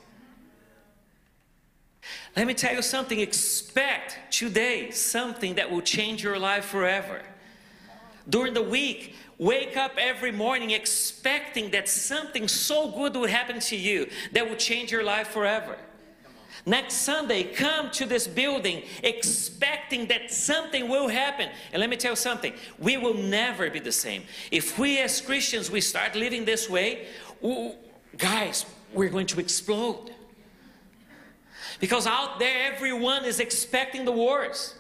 Let 2.37 2.47
me 2.47 2.55
tell 2.55 2.75
you 2.75 2.83
something 2.83 3.21
expect 3.21 4.19
today 4.31 4.91
something 4.91 5.55
that 5.55 5.71
will 5.71 5.83
change 5.83 6.23
your 6.23 6.39
life 6.39 6.67
forever. 6.67 7.23
During 8.29 8.55
the 8.55 8.63
week, 8.63 9.17
wake 9.39 9.77
up 9.77 9.93
every 9.99 10.33
morning 10.33 10.71
expecting 10.71 11.71
that 11.71 11.89
something 11.89 12.49
so 12.49 12.91
good 12.91 13.15
will 13.15 13.29
happen 13.29 13.61
to 13.61 13.77
you 13.77 14.09
that 14.33 14.49
will 14.49 14.57
change 14.57 14.91
your 14.91 15.05
life 15.05 15.29
forever. 15.29 15.77
Next 16.67 16.95
Sunday, 16.95 17.45
come 17.45 17.91
to 17.91 18.07
this 18.07 18.27
building 18.27 18.83
expecting 19.03 20.07
that 20.07 20.31
something 20.31 20.89
will 20.89 21.09
happen. 21.09 21.51
And 21.73 21.81
let 21.81 21.91
me 21.91 21.97
tell 21.97 22.13
you 22.13 22.17
something, 22.17 22.55
we 22.79 22.97
will 22.97 23.15
never 23.15 23.71
be 23.71 23.81
the 23.81 23.93
same. 23.93 24.23
If 24.51 24.79
we 24.79 24.99
as 24.99 25.21
Christians, 25.21 25.71
we 25.71 25.81
start 25.81 26.15
living 26.15 26.45
this 26.45 26.69
way, 26.71 27.07
guys, 28.17 28.67
we're 28.93 29.11
going 29.11 29.27
to 29.27 29.41
explode. 29.41 30.11
Because 31.81 32.07
out 32.07 32.39
there, 32.39 32.73
everyone 32.73 33.25
is 33.25 33.41
expecting 33.41 34.05
the 34.05 34.13
wars. 34.13 34.75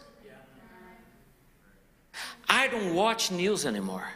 I 2.48 2.68
don't 2.68 2.94
watch 2.94 3.30
news 3.30 3.66
anymore. 3.66 4.08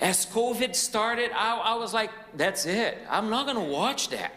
As 0.00 0.26
COVID 0.26 0.76
started, 0.76 1.30
I, 1.34 1.56
I 1.56 1.74
was 1.76 1.94
like, 1.94 2.10
that's 2.36 2.66
it. 2.66 2.98
I'm 3.08 3.30
not 3.30 3.46
going 3.46 3.56
to 3.56 3.72
watch 3.72 4.10
that. 4.10 4.32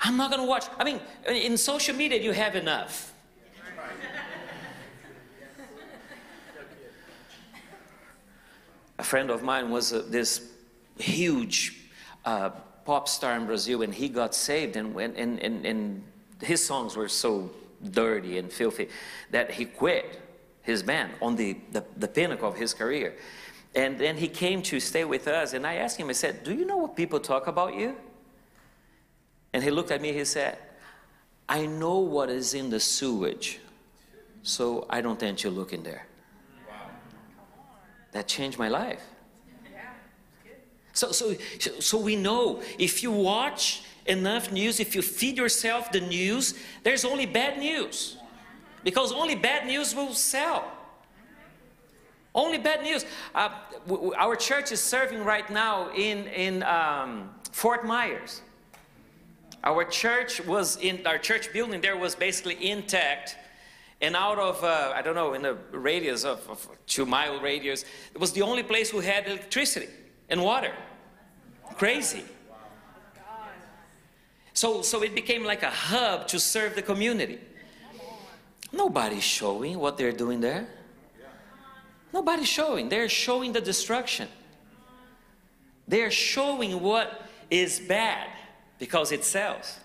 I'm 0.00 0.16
not 0.16 0.30
going 0.30 0.40
to 0.40 0.48
watch. 0.48 0.66
I 0.78 0.84
mean, 0.84 1.00
in 1.28 1.56
social 1.56 1.94
media, 1.94 2.20
you 2.20 2.32
have 2.32 2.56
enough. 2.56 3.12
A 8.98 9.02
friend 9.02 9.30
of 9.30 9.42
mine 9.42 9.70
was 9.70 9.92
uh, 9.92 10.04
this 10.08 10.50
huge 10.98 11.88
uh, 12.24 12.50
pop 12.84 13.08
star 13.08 13.36
in 13.36 13.46
Brazil, 13.46 13.82
and 13.82 13.94
he 13.94 14.08
got 14.08 14.34
saved, 14.34 14.76
and, 14.76 14.94
and, 14.96 15.40
and, 15.40 15.64
and 15.64 16.02
his 16.42 16.64
songs 16.64 16.96
were 16.96 17.08
so 17.08 17.50
dirty 17.92 18.36
and 18.38 18.52
filthy 18.52 18.88
that 19.30 19.50
he 19.50 19.64
quit 19.64 20.20
his 20.62 20.82
band 20.82 21.12
on 21.22 21.34
the, 21.36 21.56
the, 21.72 21.82
the 21.96 22.08
pinnacle 22.08 22.48
of 22.48 22.56
his 22.56 22.74
career. 22.74 23.16
And 23.74 23.98
then 23.98 24.16
he 24.16 24.28
came 24.28 24.62
to 24.62 24.80
stay 24.80 25.04
with 25.04 25.28
us, 25.28 25.54
and 25.54 25.66
I 25.66 25.76
asked 25.76 25.98
him, 25.98 26.08
I 26.10 26.12
said, 26.12 26.44
Do 26.44 26.52
you 26.52 26.66
know 26.66 26.76
what 26.76 26.96
people 26.96 27.20
talk 27.20 27.46
about 27.46 27.74
you? 27.74 27.96
And 29.52 29.62
he 29.62 29.70
looked 29.70 29.90
at 29.90 30.00
me, 30.00 30.12
he 30.12 30.24
said, 30.24 30.58
I 31.48 31.66
know 31.66 31.98
what 31.98 32.30
is 32.30 32.54
in 32.54 32.70
the 32.70 32.78
sewage, 32.78 33.58
so 34.42 34.86
I 34.88 35.00
don't 35.00 35.18
tend 35.18 35.38
to 35.38 35.50
look 35.50 35.72
in 35.72 35.82
there. 35.82 36.06
That 38.12 38.28
changed 38.28 38.58
my 38.58 38.68
life. 38.68 39.02
So, 40.92 41.12
so, 41.12 41.34
so 41.78 41.98
we 41.98 42.16
know 42.16 42.62
if 42.78 43.02
you 43.02 43.10
watch 43.10 43.82
enough 44.06 44.52
news, 44.52 44.80
if 44.80 44.94
you 44.94 45.02
feed 45.02 45.36
yourself 45.36 45.92
the 45.92 46.00
news, 46.00 46.54
there's 46.82 47.04
only 47.04 47.26
bad 47.26 47.58
news. 47.58 48.16
Because 48.82 49.12
only 49.12 49.34
bad 49.34 49.66
news 49.66 49.94
will 49.94 50.14
sell. 50.14 50.70
Only 52.34 52.58
bad 52.58 52.82
news. 52.82 53.04
Uh, 53.34 53.50
our 54.16 54.36
church 54.36 54.72
is 54.72 54.80
serving 54.80 55.24
right 55.24 55.48
now 55.50 55.90
in, 55.94 56.26
in 56.28 56.62
um, 56.62 57.30
Fort 57.52 57.84
Myers. 57.84 58.42
Our 59.62 59.84
church 59.84 60.44
was 60.46 60.76
in 60.76 61.06
our 61.06 61.18
church 61.18 61.52
building 61.52 61.80
there 61.80 61.96
was 61.96 62.14
basically 62.14 62.70
intact. 62.70 63.36
And 64.00 64.16
out 64.16 64.38
of, 64.38 64.64
uh, 64.64 64.94
I 64.96 65.02
don't 65.02 65.14
know, 65.14 65.34
in 65.34 65.44
a 65.44 65.54
radius 65.72 66.24
of, 66.24 66.48
of 66.48 66.66
two 66.86 67.04
mile 67.04 67.38
radius, 67.40 67.84
it 68.14 68.18
was 68.18 68.32
the 68.32 68.40
only 68.40 68.62
place 68.62 68.90
who 68.90 69.00
had 69.00 69.26
electricity 69.26 69.88
and 70.30 70.42
water. 70.42 70.72
Crazy. 71.74 72.24
So, 74.54 74.82
so 74.82 75.02
it 75.02 75.14
became 75.14 75.44
like 75.44 75.62
a 75.62 75.70
hub 75.70 76.26
to 76.28 76.40
serve 76.40 76.74
the 76.74 76.82
community. 76.82 77.40
Nobody's 78.72 79.22
showing 79.22 79.78
what 79.78 79.98
they're 79.98 80.12
doing 80.12 80.40
there. 80.40 80.66
Nobody's 82.12 82.48
showing. 82.48 82.88
They're 82.88 83.08
showing 83.08 83.52
the 83.52 83.60
destruction. 83.60 84.28
They're 85.86 86.10
showing 86.10 86.80
what 86.80 87.26
is 87.50 87.80
bad 87.80 88.28
because 88.80 89.12
it 89.12 89.24
sells. 89.24 89.78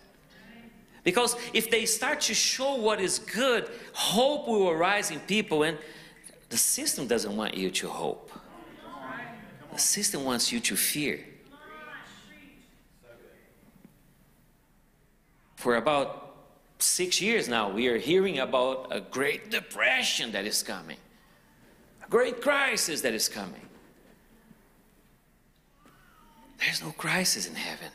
Because 1.03 1.35
if 1.53 1.69
they 1.69 1.85
start 1.85 2.21
to 2.21 2.33
show 2.33 2.75
what 2.75 2.99
is 2.99 3.19
good, 3.19 3.69
hope 3.93 4.47
will 4.47 4.71
arise 4.71 5.11
in 5.11 5.19
people, 5.19 5.61
and 5.61 5.77
the 6.49 6.57
system 6.57 7.05
doesn't 7.05 7.37
want 7.37 7.55
you 7.55 7.69
to 7.69 7.87
hope. 7.87 8.31
The 9.71 9.77
system 9.77 10.23
wants 10.23 10.51
you 10.51 10.59
to 10.61 10.75
fear. 10.75 11.19
For 15.57 15.75
about 15.75 16.35
six 16.79 17.21
years 17.21 17.47
now, 17.47 17.69
we 17.69 17.87
are 17.87 17.97
hearing 17.97 18.39
about 18.39 18.87
a 18.89 19.01
great 19.01 19.51
depression 19.51 20.31
that 20.31 20.45
is 20.45 20.63
coming, 20.63 20.97
a 22.03 22.09
great 22.09 22.41
crisis 22.41 23.01
that 23.01 23.13
is 23.13 23.27
coming. 23.27 23.61
There's 26.59 26.81
no 26.81 26.91
crisis 26.91 27.47
in 27.47 27.55
heaven. 27.55 27.89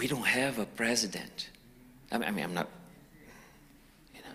We 0.00 0.06
don't 0.06 0.26
have 0.26 0.58
a 0.58 0.64
president. 0.64 1.50
I 2.10 2.16
mean, 2.16 2.28
I 2.28 2.30
mean 2.30 2.44
I'm 2.44 2.54
not. 2.54 2.68
You 4.14 4.22
know. 4.22 4.30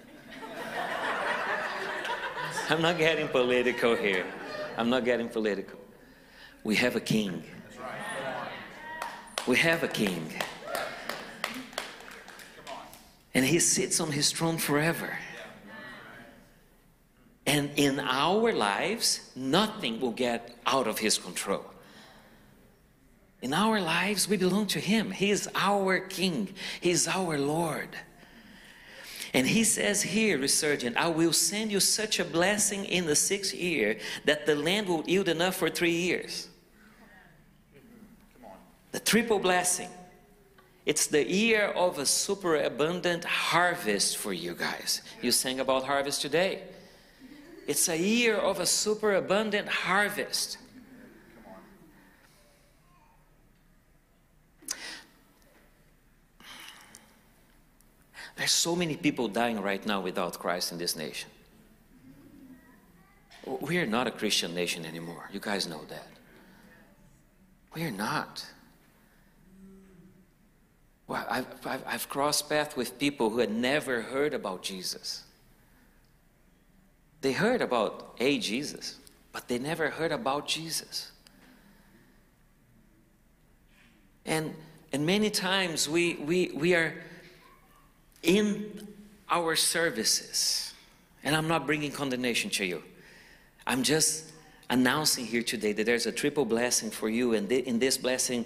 I'm 2.69 2.83
not 2.83 2.99
getting 2.99 3.27
political 3.29 3.95
here. 3.95 4.27
I'm 4.77 4.91
not 4.91 5.05
getting 5.05 5.27
political. 5.27 5.79
We 6.63 6.75
have 6.75 6.95
a 6.95 6.99
king. 6.99 7.43
We 9.47 9.57
have 9.57 9.81
a 9.81 9.87
king. 9.87 10.31
And 13.33 13.43
he 13.43 13.57
sits 13.57 13.99
on 13.99 14.11
his 14.11 14.31
throne 14.31 14.59
forever. 14.59 15.17
And 17.47 17.71
in 17.75 17.99
our 17.99 18.53
lives, 18.53 19.31
nothing 19.35 19.99
will 19.99 20.11
get 20.11 20.55
out 20.67 20.85
of 20.85 20.99
his 20.99 21.17
control. 21.17 21.65
In 23.41 23.53
our 23.53 23.79
lives, 23.79 24.27
we 24.27 24.37
belong 24.37 24.67
to 24.67 24.79
him. 24.79 25.11
He 25.11 25.29
is 25.29 25.49
our 25.55 25.99
king, 25.99 26.53
he 26.81 26.91
is 26.91 27.07
our 27.07 27.37
Lord. 27.37 27.89
And 29.33 29.45
he 29.45 29.65
says 29.65 30.01
here, 30.01 30.37
Resurgent, 30.37 30.95
I 30.95 31.09
will 31.09 31.33
send 31.33 31.69
you 31.69 31.81
such 31.81 32.19
a 32.19 32.23
blessing 32.23 32.85
in 32.85 33.05
the 33.05 33.17
sixth 33.17 33.53
year 33.53 33.97
that 34.23 34.45
the 34.45 34.55
land 34.55 34.87
will 34.87 35.03
yield 35.05 35.27
enough 35.27 35.57
for 35.57 35.69
three 35.69 35.91
years. 35.91 36.47
The 38.93 39.01
triple 39.01 39.39
blessing. 39.39 39.89
It's 40.85 41.07
the 41.07 41.29
year 41.29 41.65
of 41.65 41.97
a 41.97 42.05
super 42.05 42.55
abundant 42.55 43.25
harvest 43.25 44.15
for 44.15 44.31
you 44.31 44.53
guys. 44.53 45.01
You 45.21 45.33
sang 45.33 45.59
about 45.59 45.83
harvest 45.83 46.21
today. 46.21 46.61
It's 47.67 47.89
a 47.89 47.97
year 47.97 48.37
of 48.37 48.61
a 48.61 48.65
super 48.65 49.15
abundant 49.15 49.67
harvest. 49.67 50.59
There's 58.35 58.51
so 58.51 58.75
many 58.75 58.95
people 58.95 59.27
dying 59.27 59.61
right 59.61 59.85
now 59.85 60.01
without 60.01 60.37
Christ 60.39 60.71
in 60.71 60.77
this 60.77 60.95
nation. 60.95 61.29
We 63.61 63.77
are 63.77 63.85
not 63.85 64.07
a 64.07 64.11
Christian 64.11 64.53
nation 64.53 64.85
anymore. 64.85 65.29
You 65.31 65.39
guys 65.39 65.67
know 65.67 65.81
that. 65.89 66.07
We 67.73 67.83
are 67.83 67.91
not. 67.91 68.45
Well, 71.07 71.25
I've, 71.29 71.45
I've, 71.65 71.83
I've 71.85 72.09
crossed 72.09 72.49
paths 72.49 72.75
with 72.75 72.97
people 72.97 73.29
who 73.29 73.39
had 73.39 73.51
never 73.51 74.01
heard 74.01 74.33
about 74.33 74.63
Jesus. 74.63 75.23
They 77.21 77.31
heard 77.31 77.61
about 77.61 78.15
a 78.19 78.39
Jesus, 78.39 78.97
but 79.31 79.47
they 79.47 79.59
never 79.59 79.89
heard 79.89 80.11
about 80.11 80.47
Jesus. 80.47 81.11
And, 84.25 84.55
and 84.91 85.05
many 85.05 85.29
times 85.29 85.87
we, 85.87 86.15
we, 86.15 86.51
we 86.55 86.73
are 86.73 86.95
in 88.25 88.87
our 89.29 89.55
services, 89.55 90.73
and 91.23 91.35
I'm 91.35 91.47
not 91.47 91.65
bringing 91.65 91.91
condemnation 91.91 92.49
to 92.51 92.65
you. 92.65 92.83
I'm 93.65 93.83
just 93.83 94.31
announcing 94.69 95.25
here 95.25 95.43
today 95.43 95.71
that 95.73 95.85
there's 95.85 96.05
a 96.05 96.11
triple 96.11 96.45
blessing 96.45 96.91
for 96.91 97.09
you, 97.09 97.33
and 97.33 97.51
in 97.51 97.79
this 97.79 97.97
blessing, 97.97 98.45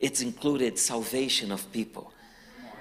it's 0.00 0.20
included 0.20 0.78
salvation 0.78 1.52
of 1.52 1.70
people. 1.72 2.12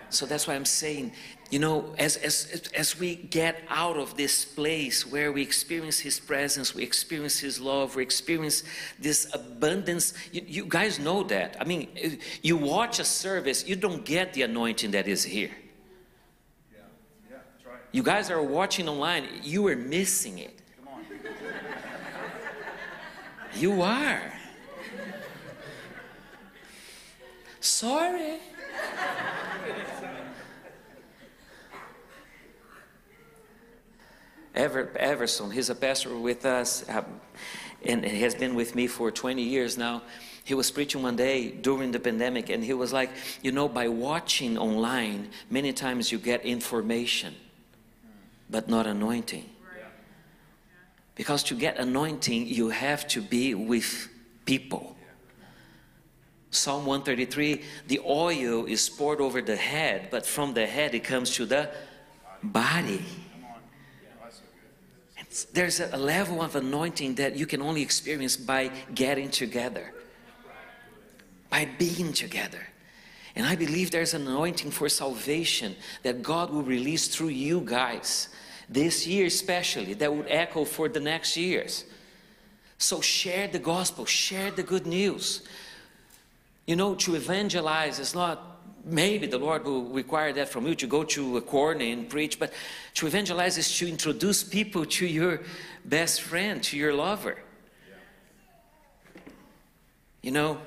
So 0.09 0.25
that's 0.25 0.47
why 0.47 0.53
I'm 0.53 0.65
saying, 0.65 1.11
you 1.49 1.59
know, 1.59 1.95
as, 1.97 2.17
as, 2.17 2.69
as 2.75 2.99
we 2.99 3.15
get 3.15 3.63
out 3.67 3.97
of 3.97 4.15
this 4.15 4.45
place 4.45 5.05
where 5.11 5.31
we 5.31 5.41
experience 5.41 5.99
His 5.99 6.19
presence, 6.19 6.75
we 6.75 6.83
experience 6.83 7.39
His 7.39 7.59
love, 7.59 7.95
we 7.95 8.03
experience 8.03 8.63
this 8.99 9.27
abundance, 9.33 10.13
you, 10.31 10.43
you 10.45 10.65
guys 10.65 10.99
know 10.99 11.23
that. 11.23 11.57
I 11.59 11.63
mean, 11.63 11.89
you 12.41 12.57
watch 12.57 12.99
a 12.99 13.03
service, 13.03 13.67
you 13.67 13.75
don't 13.75 14.05
get 14.05 14.33
the 14.33 14.43
anointing 14.43 14.91
that 14.91 15.07
is 15.07 15.23
here. 15.23 15.51
Yeah, 16.71 16.79
yeah, 17.29 17.37
that's 17.51 17.65
right. 17.65 17.81
You 17.93 18.01
guys 18.01 18.31
are 18.31 18.41
watching 18.41 18.89
online, 18.89 19.27
you 19.43 19.67
are 19.67 19.75
missing 19.75 20.39
it. 20.39 20.59
You 23.55 23.83
are. 23.83 24.33
Sorry. 27.59 28.39
Ever, 34.55 34.91
Everson, 34.97 35.51
he's 35.51 35.69
a 35.69 35.75
pastor 35.75 36.17
with 36.17 36.45
us 36.45 36.87
um, 36.89 37.05
and 37.85 38.03
has 38.03 38.33
been 38.33 38.55
with 38.55 38.73
me 38.73 38.87
for 38.87 39.11
20 39.11 39.43
years 39.43 39.77
now. 39.77 40.01
He 40.43 40.55
was 40.55 40.71
preaching 40.71 41.03
one 41.03 41.15
day 41.15 41.51
during 41.51 41.91
the 41.91 41.99
pandemic, 41.99 42.49
and 42.49 42.63
he 42.63 42.73
was 42.73 42.91
like, 42.91 43.11
You 43.43 43.51
know, 43.51 43.69
by 43.69 43.87
watching 43.87 44.57
online, 44.57 45.29
many 45.51 45.73
times 45.73 46.11
you 46.11 46.17
get 46.17 46.43
information, 46.43 47.35
but 48.53 48.69
not 48.69 48.85
anointing. 48.85 49.49
Because 51.15 51.41
to 51.43 51.55
get 51.55 51.79
anointing, 51.79 52.45
you 52.47 52.69
have 52.69 53.07
to 53.07 53.19
be 53.19 53.55
with 53.55 54.09
people. 54.45 54.95
Psalm 56.51 56.85
133 56.85 57.63
the 57.87 57.99
oil 58.05 58.65
is 58.65 58.87
poured 58.87 59.19
over 59.19 59.41
the 59.41 59.55
head, 59.55 60.09
but 60.11 60.23
from 60.23 60.53
the 60.53 60.67
head 60.67 60.93
it 60.93 61.03
comes 61.03 61.31
to 61.31 61.45
the 61.47 61.69
body. 62.43 63.03
there's 65.51 65.79
a 65.79 65.97
level 65.97 66.43
of 66.43 66.55
anointing 66.55 67.15
that 67.15 67.35
you 67.35 67.47
can 67.47 67.59
only 67.59 67.81
experience 67.81 68.37
by 68.37 68.69
getting 68.93 69.31
together, 69.31 69.91
by 71.49 71.65
being 71.79 72.13
together. 72.13 72.67
And 73.35 73.45
I 73.45 73.55
believe 73.55 73.91
there's 73.91 74.13
an 74.13 74.27
anointing 74.27 74.71
for 74.71 74.87
salvation 74.89 75.75
that 76.03 76.21
God 76.21 76.51
will 76.51 76.61
release 76.61 77.07
through 77.07 77.29
you 77.29 77.61
guys 77.61 78.29
this 78.69 79.07
year, 79.07 79.25
especially, 79.25 79.93
that 79.95 80.13
would 80.13 80.27
echo 80.29 80.65
for 80.65 80.87
the 80.87 80.99
next 80.99 81.35
years. 81.35 81.85
So 82.77 83.01
share 83.01 83.47
the 83.47 83.59
gospel, 83.59 84.05
share 84.05 84.51
the 84.51 84.63
good 84.63 84.85
news. 84.85 85.41
You 86.67 86.75
know, 86.75 86.95
to 86.95 87.15
evangelize 87.15 87.99
is 87.99 88.13
not 88.13 88.53
maybe 88.85 89.27
the 89.27 89.37
Lord 89.37 89.63
will 89.63 89.85
require 89.85 90.33
that 90.33 90.49
from 90.49 90.67
you 90.67 90.75
to 90.75 90.87
go 90.87 91.03
to 91.03 91.37
a 91.37 91.41
corner 91.41 91.85
and 91.85 92.09
preach, 92.09 92.37
but 92.37 92.51
to 92.95 93.07
evangelize 93.07 93.57
is 93.57 93.77
to 93.77 93.87
introduce 93.87 94.43
people 94.43 94.85
to 94.85 95.05
your 95.05 95.41
best 95.85 96.21
friend, 96.21 96.61
to 96.63 96.77
your 96.77 96.93
lover. 96.93 97.37
You 100.21 100.31
know, 100.31 100.57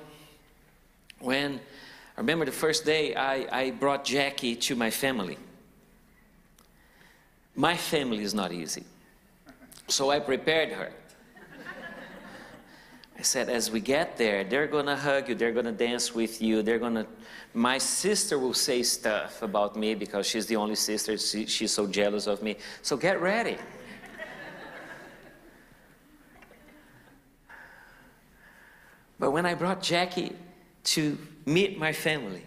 when 1.19 1.59
I 2.17 2.21
remember 2.21 2.45
the 2.45 2.51
first 2.51 2.83
day 2.83 3.13
I, 3.13 3.47
I 3.51 3.71
brought 3.71 4.03
Jackie 4.03 4.55
to 4.55 4.75
my 4.75 4.89
family. 4.89 5.37
My 7.55 7.77
family 7.77 8.23
is 8.23 8.33
not 8.33 8.51
easy. 8.51 8.83
So 9.87 10.09
I 10.09 10.19
prepared 10.19 10.69
her. 10.69 10.91
I 13.19 13.21
said, 13.21 13.49
as 13.49 13.71
we 13.71 13.79
get 13.79 14.17
there, 14.17 14.43
they're 14.43 14.67
gonna 14.67 14.95
hug 14.95 15.29
you, 15.29 15.35
they're 15.35 15.51
gonna 15.51 15.71
dance 15.71 16.13
with 16.13 16.41
you, 16.41 16.61
they're 16.61 16.79
gonna. 16.79 17.05
My 17.53 17.77
sister 17.77 18.37
will 18.37 18.53
say 18.53 18.83
stuff 18.83 19.41
about 19.41 19.75
me 19.75 19.95
because 19.95 20.27
she's 20.27 20.45
the 20.45 20.55
only 20.55 20.75
sister, 20.75 21.17
she, 21.17 21.45
she's 21.45 21.71
so 21.71 21.87
jealous 21.87 22.27
of 22.27 22.43
me. 22.43 22.57
So 22.81 22.97
get 22.97 23.21
ready. 23.21 23.57
but 29.19 29.31
when 29.31 29.47
I 29.47 29.55
brought 29.55 29.81
Jackie 29.81 30.33
to 30.83 31.17
meet 31.47 31.79
my 31.79 31.93
family, 31.93 32.43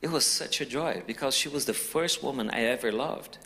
it 0.00 0.10
was 0.10 0.24
such 0.24 0.60
a 0.60 0.64
joy 0.64 1.02
because 1.06 1.34
she 1.34 1.48
was 1.48 1.64
the 1.64 1.74
first 1.74 2.22
woman 2.22 2.48
I 2.50 2.60
ever 2.62 2.92
loved. 2.92 3.36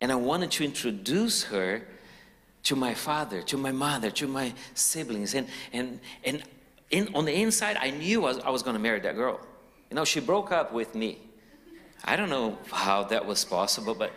And 0.00 0.10
I 0.10 0.16
wanted 0.16 0.50
to 0.52 0.64
introduce 0.64 1.44
her 1.44 1.82
to 2.64 2.76
my 2.76 2.94
father, 2.94 3.42
to 3.42 3.56
my 3.56 3.70
mother, 3.70 4.10
to 4.10 4.26
my 4.26 4.52
siblings. 4.74 5.34
And, 5.34 5.46
and, 5.72 6.00
and 6.24 6.42
in, 6.90 7.14
on 7.14 7.26
the 7.26 7.34
inside, 7.34 7.76
I 7.80 7.90
knew 7.90 8.24
I 8.24 8.28
was, 8.28 8.38
I 8.40 8.50
was 8.50 8.62
going 8.62 8.74
to 8.74 8.82
marry 8.82 8.98
that 9.00 9.14
girl. 9.14 9.40
You 9.88 9.94
know, 9.94 10.04
she 10.04 10.20
broke 10.20 10.50
up 10.50 10.72
with 10.72 10.94
me. 10.94 11.18
I 12.04 12.16
don't 12.16 12.30
know 12.30 12.58
how 12.72 13.04
that 13.04 13.24
was 13.24 13.44
possible, 13.44 13.94
but 13.94 14.12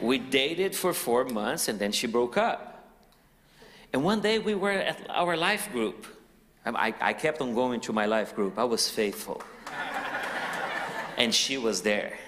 we 0.00 0.18
dated 0.18 0.76
for 0.76 0.92
four 0.92 1.24
months 1.24 1.68
and 1.68 1.78
then 1.78 1.90
she 1.90 2.06
broke 2.06 2.36
up. 2.36 2.90
And 3.92 4.04
one 4.04 4.20
day 4.20 4.38
we 4.38 4.54
were 4.54 4.70
at 4.70 5.00
our 5.08 5.36
life 5.36 5.72
group. 5.72 6.06
I, 6.76 6.94
I 7.00 7.12
kept 7.12 7.40
on 7.40 7.54
going 7.54 7.80
to 7.82 7.92
my 7.92 8.06
life 8.06 8.34
group. 8.34 8.58
I 8.58 8.64
was 8.64 8.88
faithful. 8.88 9.42
and 11.16 11.34
she 11.34 11.58
was 11.58 11.82
there. 11.82 12.18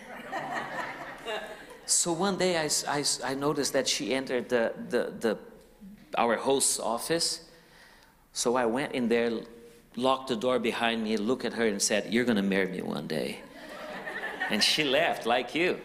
So 1.86 2.12
one 2.12 2.38
day 2.38 2.56
I, 2.56 2.68
I, 2.88 3.04
I 3.24 3.34
noticed 3.34 3.72
that 3.72 3.88
she 3.88 4.14
entered 4.14 4.48
the, 4.48 4.72
the, 4.88 5.12
the, 5.18 5.38
our 6.16 6.36
host's 6.36 6.78
office. 6.78 7.48
So 8.32 8.54
I 8.54 8.66
went 8.66 8.92
in 8.92 9.08
there, 9.08 9.40
locked 9.96 10.28
the 10.28 10.36
door 10.36 10.58
behind 10.58 11.02
me, 11.02 11.16
looked 11.16 11.44
at 11.44 11.54
her 11.54 11.66
and 11.66 11.82
said, 11.82 12.12
You're 12.12 12.24
going 12.24 12.36
to 12.36 12.42
marry 12.42 12.68
me 12.68 12.82
one 12.82 13.06
day. 13.08 13.40
and 14.50 14.62
she 14.62 14.84
left 14.84 15.26
like 15.26 15.54
you. 15.54 15.80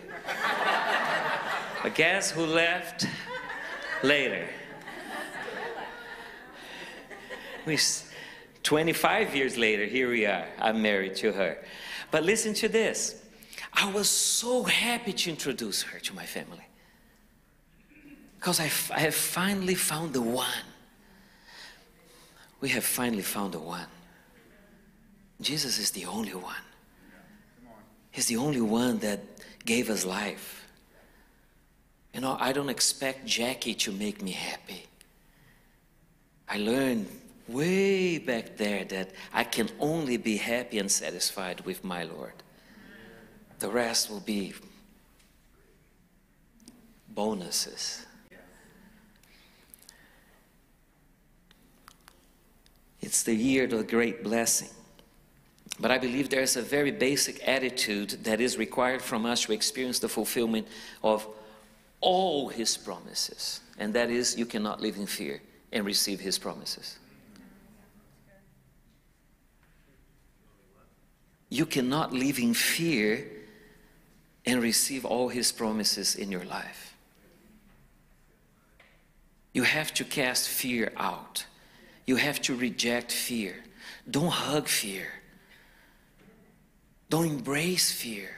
But 1.82 1.96
guess 1.96 2.32
who 2.32 2.46
left? 2.46 3.08
later. 4.06 4.48
We, 7.66 7.78
25 8.66 9.36
years 9.36 9.58
later, 9.58 9.86
here 9.86 10.10
we 10.10 10.26
are. 10.26 10.48
I'm 10.60 10.82
married 10.82 11.16
to 11.18 11.32
her. 11.32 11.58
But 12.10 12.24
listen 12.24 12.56
to 12.56 12.68
this. 12.68 13.22
I 13.72 13.92
was 13.92 14.10
so 14.10 14.64
happy 14.64 15.14
to 15.14 15.30
introduce 15.30 15.84
her 15.84 16.00
to 16.00 16.16
my 16.16 16.26
family. 16.26 16.66
Because 18.40 18.60
I, 18.60 18.72
I 18.94 19.00
have 19.02 19.14
finally 19.14 19.76
found 19.76 20.14
the 20.14 20.22
one. 20.22 20.66
We 22.60 22.70
have 22.70 22.84
finally 22.84 23.22
found 23.22 23.54
the 23.54 23.60
one. 23.60 23.88
Jesus 25.42 25.78
is 25.78 25.92
the 25.92 26.06
only 26.06 26.34
one. 26.34 26.66
He's 28.10 28.26
the 28.26 28.38
only 28.38 28.62
one 28.62 28.98
that 29.00 29.20
gave 29.64 29.92
us 29.92 30.06
life. 30.06 30.68
You 32.16 32.22
know, 32.22 32.36
I 32.40 32.52
don't 32.52 32.70
expect 32.70 33.28
Jackie 33.28 33.76
to 33.76 33.92
make 33.92 34.24
me 34.24 34.32
happy. 34.32 34.88
I 36.50 36.58
learned 36.58 37.08
way 37.48 38.18
back 38.18 38.58
there 38.58 38.86
that 38.86 39.12
I 39.34 39.44
can 39.44 39.70
only 39.80 40.18
be 40.18 40.38
happy 40.38 40.80
and 40.80 40.92
satisfied 40.92 41.62
with 41.62 41.84
my 41.84 42.04
Lord. 42.04 42.34
The 43.60 43.70
rest 43.70 44.10
will 44.10 44.20
be 44.20 44.54
bonuses. 47.10 48.06
It's 53.02 53.24
the 53.24 53.36
year 53.36 53.66
of 53.66 53.70
the 53.72 53.84
great 53.84 54.24
blessing. 54.24 54.70
But 55.80 55.92
I 55.92 55.98
believe 55.98 56.30
there's 56.30 56.56
a 56.56 56.62
very 56.62 56.92
basic 56.92 57.48
attitude 57.48 58.12
that 58.24 58.42
is 58.42 58.58
required 58.58 59.02
from 59.02 59.26
us 59.26 59.42
to 59.42 59.54
experience 59.54 60.00
the 60.00 60.10
fulfillment 60.10 60.68
of 61.04 61.28
all 62.02 62.50
His 62.50 62.78
promises. 62.78 63.62
And 63.78 63.94
that 63.94 64.10
is, 64.10 64.38
you 64.38 64.46
cannot 64.46 64.82
live 64.82 64.96
in 64.96 65.06
fear 65.06 65.42
and 65.72 65.86
receive 65.86 66.20
His 66.20 66.40
promises. 66.40 66.98
You 71.56 71.66
cannot 71.66 72.12
live 72.12 72.38
in 72.38 72.54
fear 72.54 73.26
and 74.46 74.62
receive 74.62 75.06
all 75.06 75.30
His 75.30 75.54
promises 75.54 76.14
in 76.16 76.30
your 76.30 76.44
life. 76.44 76.98
You 79.54 79.64
have 79.64 79.94
to 79.94 80.04
cast 80.04 80.50
fear 80.50 80.92
out. 80.98 81.46
You 82.06 82.18
have 82.18 82.42
to 82.42 82.58
reject 82.58 83.10
fear. 83.14 83.56
Don't 84.12 84.34
hug 84.34 84.68
fear. 84.68 85.08
Don't 87.10 87.26
embrace 87.26 87.90
fear. 87.90 88.32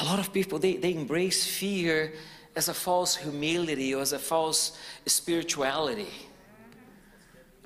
A 0.00 0.04
lot 0.04 0.18
of 0.18 0.32
people, 0.32 0.58
they, 0.58 0.78
they 0.78 0.94
embrace 0.94 1.46
fear 1.46 2.12
as 2.56 2.68
a 2.68 2.74
false 2.74 3.14
humility 3.14 3.94
or 3.94 4.02
as 4.02 4.12
a 4.12 4.18
false 4.18 4.76
spirituality. 5.06 6.10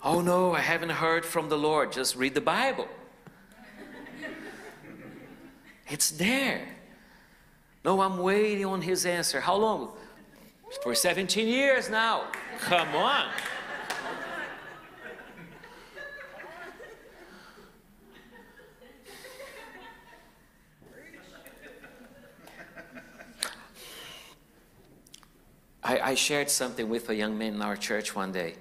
Oh 0.03 0.21
no, 0.21 0.53
I 0.53 0.61
haven't 0.61 0.91
heard 0.91 1.25
from 1.25 1.49
the 1.49 1.57
Lord. 1.57 1.93
Just 1.93 2.15
read 2.15 2.35
the 2.35 2.43
Bible. 2.43 2.89
It's 5.89 6.11
there. 6.11 6.67
No, 7.85 8.01
I'm 8.01 8.19
waiting 8.19 8.65
on 8.65 8.81
his 8.81 9.05
answer. 9.05 9.41
How 9.41 9.57
long? 9.57 9.93
For 10.83 10.95
17 10.95 11.47
years 11.47 11.91
now. 11.91 12.25
Come 12.61 12.95
on. 12.95 13.27
I, 25.83 25.99
I, 25.99 26.15
shared 26.15 26.49
something 26.49 26.89
with 26.89 27.11
a 27.11 27.15
young 27.15 27.37
man 27.37 27.55
in 27.55 27.63
our 27.63 27.77
church 27.77 28.17
one 28.17 28.33
day, 28.33 28.55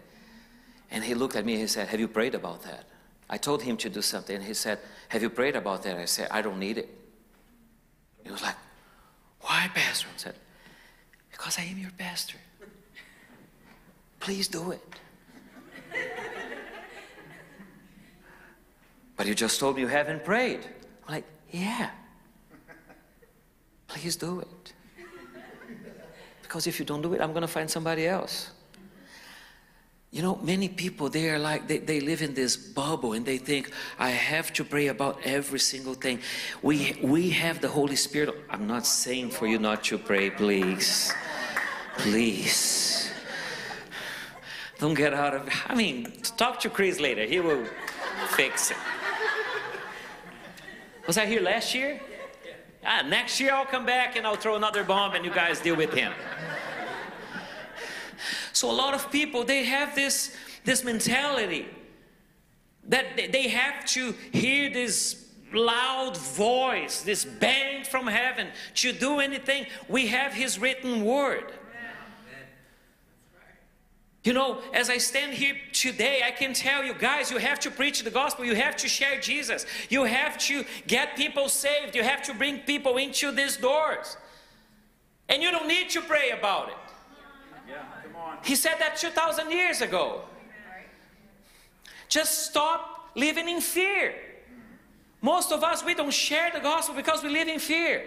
and 0.92 1.02
he 1.06 1.14
looked 1.14 1.38
at 1.38 1.46
me 1.46 1.54
and 1.54 1.62
he 1.62 1.68
said, 1.68 1.88
Have 1.88 2.02
you 2.02 2.10
prayed 2.10 2.36
about 2.36 2.64
that? 2.64 2.84
I 3.30 3.38
told 3.38 3.64
him 3.64 3.78
to 3.78 3.90
do 3.90 4.02
something, 4.02 4.36
and 4.36 4.44
he 4.44 4.54
said, 4.54 4.80
Have 5.08 5.22
you 5.22 5.30
prayed 5.30 5.56
about 5.56 5.84
that? 5.84 5.98
I 5.98 6.04
said, 6.04 6.28
I 6.32 6.42
don't 6.42 6.60
need 6.60 6.78
it. 6.78 7.03
He 8.24 8.32
was 8.32 8.42
like, 8.42 8.56
Why, 9.42 9.70
Pastor? 9.74 10.08
I 10.14 10.18
said, 10.18 10.36
Because 11.32 11.60
I 11.60 11.64
am 11.64 11.78
your 11.78 11.92
pastor. 11.98 12.38
Please 14.20 14.48
do 14.48 14.72
it. 14.72 14.82
but 19.18 19.28
you 19.28 19.36
just 19.36 19.60
told 19.60 19.76
me 19.76 19.82
you 19.82 19.88
haven't 19.88 20.24
prayed. 20.24 20.62
I'm 21.08 21.16
like, 21.16 21.26
Yeah. 21.52 21.90
Please 23.88 24.16
do 24.16 24.40
it. 24.40 24.74
Because 26.42 26.68
if 26.68 26.80
you 26.80 26.86
don't 26.86 27.02
do 27.02 27.14
it, 27.14 27.22
I'm 27.22 27.32
going 27.32 27.42
to 27.42 27.48
find 27.48 27.70
somebody 27.70 28.08
else. 28.08 28.53
You 30.14 30.22
know, 30.22 30.36
many 30.44 30.70
people, 30.70 31.10
they 31.10 31.28
are 31.32 31.40
like, 31.40 31.68
they, 31.68 31.80
they 31.80 32.00
live 32.00 32.22
in 32.22 32.36
this 32.36 32.56
bubble 32.56 33.14
and 33.14 33.26
they 33.26 33.40
think, 33.40 33.72
I 33.98 34.12
have 34.12 34.54
to 34.54 34.64
pray 34.64 34.90
about 34.90 35.20
every 35.26 35.58
single 35.58 35.96
thing. 35.96 36.20
We, 36.62 37.00
we 37.02 37.32
have 37.32 37.62
the 37.62 37.68
Holy 37.68 37.96
Spirit. 37.96 38.30
I'm 38.48 38.68
not 38.68 38.86
saying 38.86 39.32
for 39.32 39.48
you 39.48 39.58
not 39.58 39.84
to 39.86 39.98
pray, 39.98 40.30
please. 40.30 41.12
Please. 41.98 43.10
Don't 44.78 44.94
get 44.94 45.16
out 45.16 45.34
of, 45.34 45.50
I 45.66 45.74
mean, 45.74 46.14
talk 46.38 46.60
to 46.60 46.70
Chris 46.70 47.00
later. 47.00 47.26
He 47.26 47.40
will 47.40 47.66
fix 48.36 48.70
it. 48.70 48.78
Was 51.08 51.18
I 51.18 51.26
here 51.26 51.42
last 51.42 51.74
year? 51.74 52.00
Ah, 52.86 53.02
next 53.02 53.40
year 53.40 53.52
I'll 53.52 53.66
come 53.66 53.88
back 53.88 54.16
and 54.16 54.28
I'll 54.28 54.36
throw 54.36 54.58
another 54.58 54.84
bomb 54.84 55.16
and 55.16 55.26
you 55.26 55.32
guys 55.32 55.60
deal 55.60 55.76
with 55.76 55.92
him. 55.92 56.14
So 58.64 58.72
a 58.72 58.82
lot 58.88 58.94
of 58.94 59.12
people 59.12 59.44
they 59.44 59.66
have 59.66 59.94
this 59.94 60.34
this 60.64 60.86
mentality 60.86 61.66
that 62.88 63.18
they 63.18 63.50
have 63.50 63.84
to 63.88 64.14
hear 64.32 64.70
this 64.70 65.26
loud 65.54 66.16
voice, 66.16 67.02
this 67.02 67.26
bang 67.26 67.84
from 67.84 68.08
heaven 68.08 68.48
to 68.76 68.94
do 68.94 69.20
anything. 69.20 69.66
We 69.90 70.08
have 70.08 70.34
his 70.34 70.60
written 70.60 71.04
word. 71.04 71.52
You 74.24 74.32
know, 74.32 74.62
as 74.74 74.90
I 74.90 74.98
stand 74.98 75.34
here 75.34 75.58
today, 75.74 76.22
I 76.26 76.32
can 76.32 76.54
tell 76.54 76.86
you 76.86 76.94
guys, 76.94 77.32
you 77.32 77.40
have 77.40 77.60
to 77.60 77.70
preach 77.70 78.02
the 78.02 78.12
gospel. 78.12 78.46
You 78.46 78.56
have 78.56 78.78
to 78.78 78.88
share 78.88 79.20
Jesus. 79.20 79.66
You 79.90 80.06
have 80.06 80.38
to 80.48 80.64
get 80.88 81.18
people 81.18 81.50
saved. 81.50 81.98
You 81.98 82.04
have 82.04 82.24
to 82.24 82.34
bring 82.34 82.60
people 82.60 82.96
into 82.96 83.34
these 83.34 83.58
doors. 83.58 84.16
And 85.28 85.44
you 85.44 85.52
don't 85.52 85.68
need 85.68 85.90
to 85.90 86.02
pray 86.02 86.30
about 86.30 86.70
it. 86.70 86.76
He 88.44 88.56
said 88.56 88.76
that 88.80 88.98
2,000 88.98 89.52
years 89.52 89.82
ago. 89.82 90.22
Just 92.10 92.46
stop 92.50 93.10
living 93.16 93.50
in 93.50 93.62
fear. 93.62 94.14
Most 95.22 95.52
of 95.52 95.64
us, 95.64 95.84
we 95.84 95.94
don't 95.94 96.14
share 96.14 96.52
the 96.54 96.60
gospel 96.60 96.96
because 96.96 97.24
we 97.24 97.30
live 97.30 97.48
in 97.48 97.60
fear. 97.60 98.06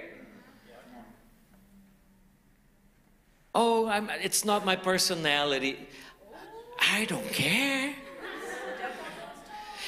Oh, 3.54 3.88
I'm, 3.88 4.10
it's 4.10 4.44
not 4.44 4.66
my 4.66 4.76
personality. 4.76 5.88
I 6.78 7.06
don't 7.06 7.32
care. 7.32 7.94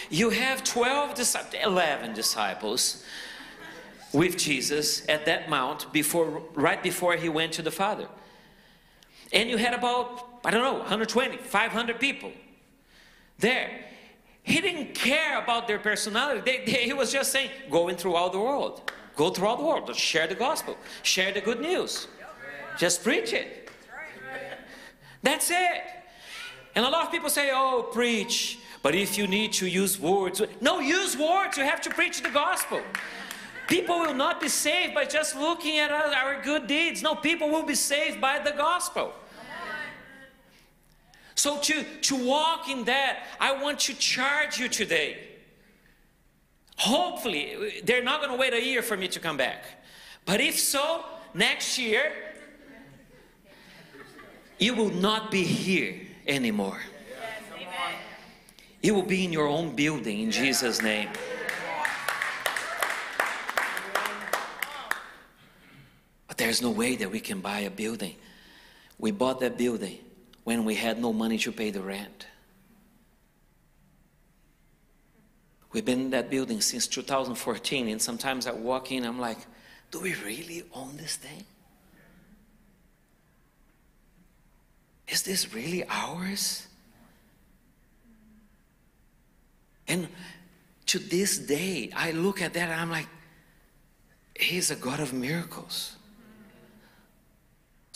You 0.08 0.30
have 0.30 0.64
12 0.64 1.14
disciples, 1.14 1.62
11 1.62 2.14
disciples 2.14 3.04
with 4.14 4.38
Jesus 4.38 5.06
at 5.06 5.26
that 5.26 5.50
mount 5.50 5.92
before 5.92 6.42
right 6.54 6.82
before 6.82 7.16
he 7.16 7.28
went 7.28 7.52
to 7.52 7.62
the 7.62 7.70
Father. 7.70 8.08
And 9.34 9.50
you 9.50 9.58
had 9.58 9.74
about 9.74 10.27
I 10.44 10.50
don't 10.50 10.62
know, 10.62 10.78
120, 10.78 11.36
500 11.36 12.00
people 12.00 12.32
there. 13.38 13.70
He 14.42 14.60
didn't 14.60 14.94
care 14.94 15.42
about 15.42 15.68
their 15.68 15.78
personality. 15.78 16.40
They, 16.40 16.64
they, 16.64 16.84
he 16.84 16.92
was 16.92 17.12
just 17.12 17.32
saying, 17.32 17.50
going 17.70 17.96
throughout 17.96 18.32
the 18.32 18.38
world. 18.38 18.90
Go 19.14 19.30
throughout 19.30 19.58
the 19.58 19.64
world. 19.64 19.94
Share 19.94 20.26
the 20.26 20.34
gospel. 20.34 20.76
Share 21.02 21.32
the 21.32 21.40
good 21.40 21.60
news. 21.60 22.06
Just 22.78 23.02
preach 23.02 23.32
it. 23.32 23.70
That's 25.22 25.50
it. 25.50 25.82
And 26.74 26.84
a 26.84 26.88
lot 26.88 27.04
of 27.04 27.10
people 27.10 27.28
say, 27.28 27.50
oh, 27.52 27.88
preach. 27.92 28.58
But 28.82 28.94
if 28.94 29.18
you 29.18 29.26
need 29.26 29.52
to 29.54 29.66
use 29.66 29.98
words, 29.98 30.40
no, 30.60 30.78
use 30.78 31.16
words. 31.16 31.58
You 31.58 31.64
have 31.64 31.80
to 31.82 31.90
preach 31.90 32.22
the 32.22 32.30
gospel. 32.30 32.80
People 33.66 33.98
will 33.98 34.14
not 34.14 34.40
be 34.40 34.48
saved 34.48 34.94
by 34.94 35.04
just 35.04 35.36
looking 35.36 35.78
at 35.78 35.90
our 35.90 36.40
good 36.42 36.66
deeds. 36.66 37.02
No, 37.02 37.14
people 37.14 37.50
will 37.50 37.66
be 37.66 37.74
saved 37.74 38.20
by 38.20 38.38
the 38.38 38.52
gospel. 38.52 39.12
So 41.38 41.56
to, 41.56 41.84
to 42.02 42.16
walk 42.16 42.68
in 42.68 42.86
that, 42.86 43.20
I 43.38 43.62
want 43.62 43.78
to 43.80 43.94
charge 43.94 44.58
you 44.58 44.68
today. 44.68 45.18
Hopefully, 46.76 47.80
they're 47.84 48.02
not 48.02 48.20
going 48.20 48.32
to 48.32 48.36
wait 48.36 48.54
a 48.54 48.60
year 48.60 48.82
for 48.82 48.96
me 48.96 49.06
to 49.06 49.20
come 49.20 49.36
back. 49.36 49.62
But 50.24 50.40
if 50.40 50.58
so, 50.58 51.04
next 51.34 51.78
year, 51.78 52.10
you 54.58 54.74
will 54.74 54.90
not 54.90 55.30
be 55.30 55.44
here 55.44 56.00
anymore. 56.26 56.80
You 58.82 58.94
will 58.94 59.06
be 59.06 59.24
in 59.24 59.32
your 59.32 59.46
own 59.46 59.76
building 59.76 60.18
in 60.18 60.32
Jesus' 60.32 60.82
name. 60.82 61.08
But 66.26 66.36
there's 66.36 66.60
no 66.60 66.70
way 66.70 66.96
that 66.96 67.12
we 67.12 67.20
can 67.20 67.40
buy 67.40 67.60
a 67.60 67.70
building. 67.70 68.16
We 68.98 69.12
bought 69.12 69.38
that 69.38 69.56
building 69.56 70.00
when 70.48 70.64
we 70.64 70.74
had 70.74 70.98
no 70.98 71.12
money 71.12 71.36
to 71.36 71.52
pay 71.52 71.70
the 71.70 71.82
rent. 71.82 72.26
We've 75.72 75.84
been 75.84 76.00
in 76.00 76.10
that 76.12 76.30
building 76.30 76.62
since 76.62 76.86
2014, 76.86 77.86
and 77.86 78.00
sometimes 78.00 78.46
I 78.46 78.52
walk 78.52 78.90
in, 78.90 79.04
I'm 79.04 79.20
like, 79.20 79.36
do 79.90 80.00
we 80.00 80.14
really 80.24 80.62
own 80.72 80.96
this 80.96 81.16
thing? 81.16 81.44
Is 85.08 85.22
this 85.22 85.52
really 85.52 85.84
ours? 85.86 86.66
And 89.86 90.08
to 90.86 90.98
this 90.98 91.36
day, 91.36 91.90
I 91.94 92.12
look 92.12 92.40
at 92.40 92.54
that 92.54 92.70
and 92.70 92.80
I'm 92.80 92.90
like, 92.90 93.08
He's 94.34 94.70
a 94.70 94.76
God 94.76 95.00
of 95.00 95.12
miracles. 95.12 95.96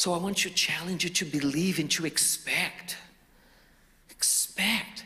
So 0.03 0.13
I 0.13 0.17
want 0.17 0.39
to 0.39 0.51
challenge 0.51 1.05
you 1.05 1.11
to 1.11 1.25
believe 1.25 1.79
and 1.79 1.89
to 1.93 2.05
expect. 2.05 2.97
Expect. 4.11 5.05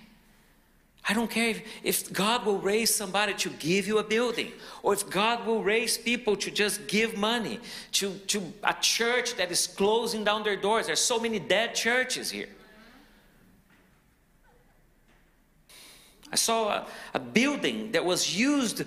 I 1.06 1.12
don't 1.12 1.30
care 1.30 1.50
if, 1.50 1.62
if 1.84 2.12
God 2.14 2.46
will 2.46 2.56
raise 2.56 2.94
somebody 2.94 3.34
to 3.34 3.50
give 3.50 3.86
you 3.86 3.98
a 3.98 4.02
building, 4.02 4.52
or 4.82 4.94
if 4.94 5.06
God 5.10 5.46
will 5.46 5.62
raise 5.62 5.98
people 5.98 6.34
to 6.36 6.50
just 6.50 6.88
give 6.88 7.14
money 7.14 7.60
to, 7.92 8.14
to 8.28 8.40
a 8.64 8.74
church 8.80 9.34
that 9.34 9.50
is 9.50 9.66
closing 9.66 10.24
down 10.24 10.44
their 10.44 10.56
doors. 10.56 10.86
There's 10.86 10.98
so 10.98 11.20
many 11.20 11.40
dead 11.40 11.74
churches 11.74 12.30
here. 12.30 12.48
I 16.32 16.36
saw 16.36 16.68
a, 16.70 16.86
a 17.12 17.18
building 17.18 17.92
that 17.92 18.02
was 18.02 18.34
used 18.34 18.82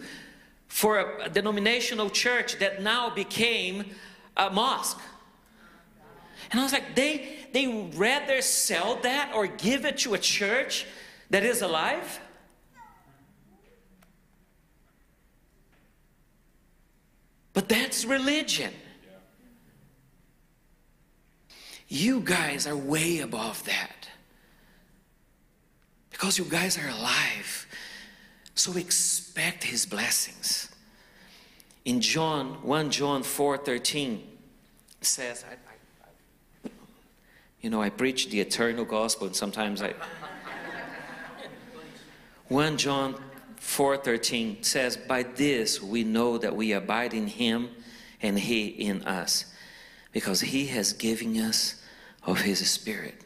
for 0.69 0.97
a, 0.97 1.25
a 1.25 1.29
denominational 1.29 2.09
church 2.09 2.57
that 2.57 2.81
now 2.81 3.11
became 3.11 3.85
a 4.35 4.49
mosque. 4.49 4.99
And 6.51 6.59
I 6.59 6.63
was 6.63 6.73
like, 6.73 6.95
they, 6.95 7.37
they 7.53 7.67
rather 7.95 8.41
sell 8.41 8.95
that 9.03 9.33
or 9.35 9.47
give 9.47 9.85
it 9.85 9.99
to 9.99 10.13
a 10.13 10.17
church 10.17 10.85
that 11.29 11.43
is 11.43 11.61
alive? 11.61 12.19
But 17.53 17.69
that's 17.69 18.05
religion. 18.05 18.73
You 21.87 22.21
guys 22.21 22.67
are 22.67 22.77
way 22.77 23.19
above 23.19 23.63
that. 23.65 24.07
Because 26.11 26.37
you 26.37 26.45
guys 26.45 26.77
are 26.77 26.87
alive. 26.87 27.67
So 28.53 28.75
expect 28.77 29.63
his 29.63 29.85
blessings. 29.85 30.69
In 31.85 32.01
John, 32.01 32.61
1 32.61 32.91
John 32.91 33.23
4 33.23 33.57
13 33.57 34.23
says, 35.01 35.45
you 37.61 37.69
know, 37.69 37.81
I 37.81 37.89
preach 37.89 38.29
the 38.29 38.39
eternal 38.39 38.85
gospel, 38.85 39.27
and 39.27 39.35
sometimes 39.35 39.81
I. 39.81 39.93
1 42.47 42.77
John 42.77 43.21
4:13 43.59 44.63
says, 44.63 44.97
"By 44.97 45.23
this 45.23 45.81
we 45.81 46.03
know 46.03 46.37
that 46.37 46.55
we 46.55 46.71
abide 46.71 47.13
in 47.13 47.27
him 47.27 47.69
and 48.21 48.39
he 48.39 48.67
in 48.67 49.03
us, 49.03 49.45
because 50.11 50.41
he 50.41 50.67
has 50.67 50.93
given 50.93 51.37
us 51.39 51.75
of 52.23 52.41
his 52.41 52.67
spirit." 52.69 53.21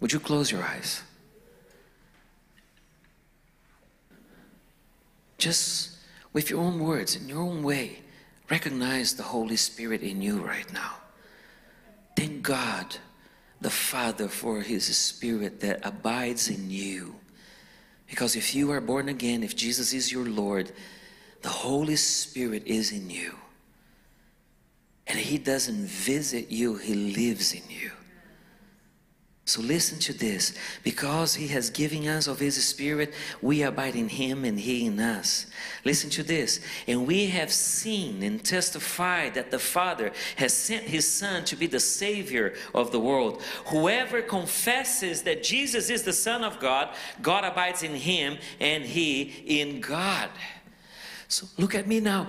Would 0.00 0.12
you 0.12 0.20
close 0.20 0.52
your 0.52 0.62
eyes? 0.62 1.02
Just 5.38 5.96
with 6.32 6.50
your 6.50 6.60
own 6.60 6.78
words, 6.78 7.16
in 7.16 7.28
your 7.28 7.40
own 7.40 7.62
way, 7.62 8.02
recognize 8.50 9.14
the 9.14 9.24
Holy 9.24 9.56
Spirit 9.56 10.02
in 10.02 10.22
you 10.22 10.38
right 10.38 10.72
now. 10.72 11.00
Thank 12.18 12.42
God, 12.42 12.96
the 13.60 13.70
Father, 13.70 14.26
for 14.26 14.60
His 14.60 14.84
Spirit 14.96 15.60
that 15.60 15.86
abides 15.86 16.48
in 16.48 16.68
you. 16.68 17.14
Because 18.08 18.34
if 18.34 18.56
you 18.56 18.72
are 18.72 18.80
born 18.80 19.08
again, 19.08 19.44
if 19.44 19.54
Jesus 19.54 19.92
is 19.92 20.10
your 20.10 20.28
Lord, 20.28 20.72
the 21.42 21.48
Holy 21.48 21.94
Spirit 21.94 22.64
is 22.66 22.90
in 22.90 23.08
you. 23.08 23.36
And 25.06 25.16
He 25.16 25.38
doesn't 25.38 25.86
visit 25.86 26.50
you, 26.50 26.74
He 26.74 26.92
lives 26.92 27.54
in 27.54 27.62
you. 27.70 27.92
So 29.48 29.62
listen 29.62 29.98
to 30.00 30.12
this. 30.12 30.52
Because 30.84 31.34
he 31.34 31.48
has 31.48 31.70
given 31.70 32.06
us 32.06 32.26
of 32.26 32.38
his 32.38 32.62
spirit, 32.62 33.14
we 33.40 33.62
abide 33.62 33.96
in 33.96 34.10
him 34.10 34.44
and 34.44 34.60
he 34.60 34.84
in 34.84 35.00
us. 35.00 35.46
Listen 35.86 36.10
to 36.10 36.22
this. 36.22 36.60
And 36.86 37.06
we 37.06 37.28
have 37.28 37.50
seen 37.50 38.22
and 38.22 38.44
testified 38.44 39.32
that 39.34 39.50
the 39.50 39.58
Father 39.58 40.12
has 40.36 40.52
sent 40.52 40.84
his 40.84 41.10
Son 41.10 41.46
to 41.46 41.56
be 41.56 41.66
the 41.66 41.80
Savior 41.80 42.56
of 42.74 42.92
the 42.92 43.00
world. 43.00 43.40
Whoever 43.68 44.20
confesses 44.20 45.22
that 45.22 45.42
Jesus 45.42 45.88
is 45.88 46.02
the 46.02 46.12
Son 46.12 46.44
of 46.44 46.60
God, 46.60 46.94
God 47.22 47.44
abides 47.44 47.82
in 47.82 47.94
him 47.94 48.36
and 48.60 48.84
he 48.84 49.22
in 49.46 49.80
God. 49.80 50.28
So 51.28 51.46
look 51.56 51.74
at 51.74 51.86
me 51.86 52.00
now. 52.00 52.28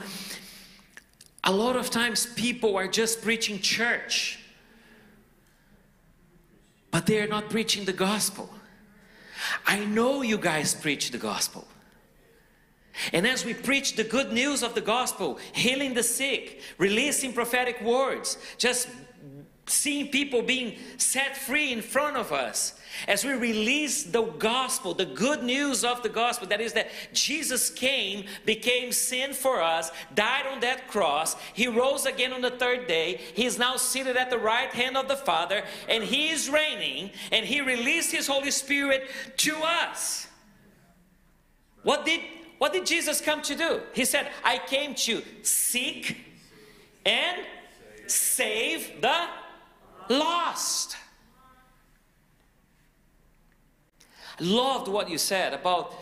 A 1.44 1.52
lot 1.52 1.76
of 1.76 1.90
times 1.90 2.28
people 2.28 2.78
are 2.78 2.88
just 2.88 3.22
preaching 3.22 3.60
church 3.60 4.40
but 6.92 7.06
they 7.06 7.20
are 7.20 7.28
not 7.28 7.50
preaching 7.50 7.86
the 7.86 7.94
gospel. 7.94 8.50
I 9.66 9.86
know 9.86 10.22
you 10.22 10.38
guys 10.38 10.74
preach 10.74 11.12
the 11.12 11.18
gospel. 11.18 11.68
And 13.14 13.26
as 13.26 13.46
we 13.46 13.54
preach 13.54 13.96
the 13.96 14.04
good 14.04 14.34
news 14.34 14.62
of 14.62 14.76
the 14.76 14.82
gospel, 14.82 15.40
healing 15.54 15.94
the 15.94 16.04
sick, 16.04 16.62
releasing 16.78 17.32
prophetic 17.34 17.82
words, 17.82 18.38
just 18.58 18.90
seeing 19.70 20.10
people 20.10 20.42
being 20.42 20.78
set 20.98 21.38
free 21.38 21.72
in 21.72 21.82
front 21.82 22.18
of 22.18 22.32
us, 22.32 22.74
as 23.08 23.24
we 23.24 23.34
release 23.34 24.04
the 24.04 24.24
gospel, 24.24 24.94
the 24.94 25.06
good 25.06 25.44
news 25.44 25.84
of 25.84 26.02
the 26.04 26.10
gospel, 26.10 26.48
that 26.48 26.60
is 26.60 26.74
that 26.74 26.90
Jesus 27.14 27.70
came, 27.70 28.26
became 28.46 28.92
sin 28.92 29.34
for 29.34 29.62
us, 29.62 29.92
died 30.16 30.46
on 30.48 30.60
that 30.62 30.88
cross, 30.88 31.36
he 31.54 31.68
rose 31.68 32.06
again 32.06 32.34
on 32.34 32.42
the 32.42 32.52
third 32.52 32.88
day, 32.88 33.20
he 33.34 33.46
is 33.46 33.60
now 33.60 33.78
seated 33.78 34.18
at 34.18 34.30
the 34.30 34.40
right 34.40 34.72
hand 34.72 34.98
of 34.98 35.08
the 35.08 35.16
Father, 35.16 35.64
and 35.88 36.04
he 36.04 36.30
is 36.30 36.50
reigning, 36.50 37.12
and 37.32 37.46
he 37.46 37.62
released 37.62 38.12
his 38.12 38.28
Holy 38.28 38.52
Spirit 38.52 39.10
to 39.38 39.56
us. 39.58 40.28
What 41.84 42.06
did 42.06 42.22
what 42.60 42.74
did 42.74 42.86
Jesus 42.86 43.22
come 43.22 43.42
to 43.44 43.56
do? 43.56 43.82
He 43.94 44.04
said, 44.04 44.28
I 44.44 44.58
came 44.58 44.94
to 44.96 45.24
seek 45.44 46.18
and 47.06 47.42
save 48.06 49.02
the 49.02 49.28
lost. 50.10 50.98
loved 54.40 54.88
what 54.88 55.10
you 55.10 55.18
said 55.18 55.54
about 55.54 55.94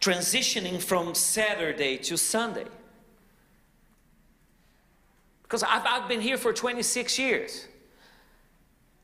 transitioning 0.00 0.82
from 0.82 1.14
Saturday 1.14 1.96
to 1.98 2.16
Sunday. 2.16 2.66
Because 5.42 5.62
I've, 5.62 5.84
I've 5.84 6.08
been 6.08 6.20
here 6.20 6.38
for 6.38 6.52
26 6.52 7.18
years. 7.18 7.66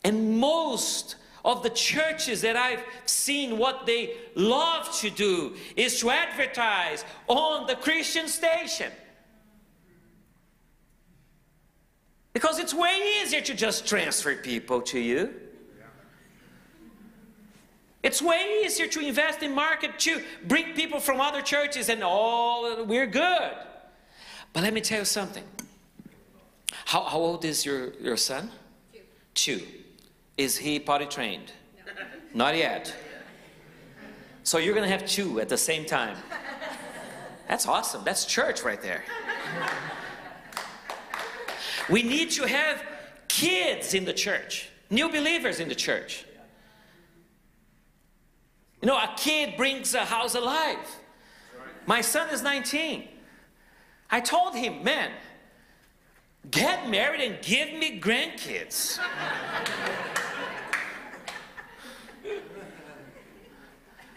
And 0.05 0.39
most 0.39 1.17
of 1.45 1.63
the 1.63 1.71
churches 1.71 2.41
that 2.41 2.57
I've 2.57 2.83
seen, 3.07 3.59
what 3.59 3.87
they 3.87 4.17
love 4.35 4.93
to 5.01 5.11
do 5.11 5.55
is 5.77 6.01
to 6.01 6.11
advertise 6.11 7.05
on 7.27 7.67
the 7.67 7.77
Christian 7.77 8.29
station. 8.29 8.91
Because 12.39 12.61
it's 12.61 12.73
way 12.73 13.21
easier 13.21 13.41
to 13.41 13.53
just 13.53 13.85
transfer 13.85 14.37
people 14.37 14.81
to 14.83 15.01
you. 15.01 15.35
It's 18.05 18.23
way 18.23 18.61
easier 18.65 18.87
to 18.87 19.01
invest 19.01 19.43
in 19.43 19.53
market 19.53 19.99
to 20.07 20.23
bring 20.47 20.73
people 20.75 21.01
from 21.01 21.21
other 21.21 21.43
churches 21.43 21.89
and 21.89 22.05
all 22.05 22.85
we're 22.85 23.09
good. 23.09 23.53
But 24.53 24.63
let 24.63 24.73
me 24.73 24.81
tell 24.81 25.01
you 25.01 25.05
something. 25.05 25.43
How, 26.85 27.03
how 27.03 27.19
old 27.19 27.45
is 27.45 27.67
your, 27.67 27.93
your 27.95 28.17
son? 28.17 28.53
Two. 28.93 29.01
Two. 29.59 29.67
Is 30.37 30.59
he 30.59 30.79
potty 30.79 31.07
trained? 31.07 31.51
No. 31.77 31.93
Not 32.45 32.57
yet. 32.57 32.95
So 34.45 34.59
you're 34.59 34.75
going 34.75 34.89
to 34.89 34.97
have 34.97 35.09
two 35.09 35.41
at 35.41 35.49
the 35.49 35.59
same 35.59 35.85
time. 35.85 36.17
That's 37.49 37.67
awesome. 37.67 38.05
That's 38.05 38.25
church 38.27 38.63
right 38.63 38.81
there. 38.81 39.03
We 41.89 42.03
need 42.03 42.31
to 42.33 42.47
have 42.47 42.83
kids 43.29 43.95
in 43.95 44.05
the 44.05 44.13
church, 44.13 44.69
new 44.91 45.09
believers 45.09 45.61
in 45.61 45.69
the 45.69 45.75
church. 45.75 46.25
You 48.83 48.89
know, 48.89 48.97
a 48.97 49.15
kid 49.17 49.57
brings 49.57 49.95
a 49.95 50.05
house 50.05 50.35
alive. 50.35 50.79
My 51.87 52.01
son 52.01 52.29
is 52.31 52.43
19. 52.43 53.09
I 54.11 54.21
told 54.21 54.55
him, 54.55 54.85
man, 54.85 55.11
get 56.51 56.89
married 56.89 57.21
and 57.21 57.43
give 57.43 57.73
me 57.73 58.01
grandkids. 58.01 58.99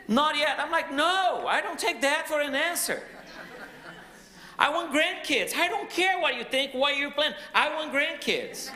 Not 0.07 0.37
yet. 0.37 0.59
I'm 0.59 0.71
like, 0.71 0.91
no, 0.91 1.45
I 1.47 1.61
don't 1.61 1.79
take 1.79 2.01
that 2.01 2.27
for 2.27 2.41
an 2.41 2.53
answer. 2.53 3.01
I 4.61 4.69
want 4.69 4.93
grandkids. 4.93 5.55
I 5.55 5.67
don't 5.67 5.89
care 5.89 6.19
what 6.19 6.37
you 6.37 6.43
think, 6.43 6.75
what 6.75 6.95
you 6.95 7.09
plan. 7.09 7.33
I 7.51 7.73
want 7.73 7.91
grandkids. 7.91 8.69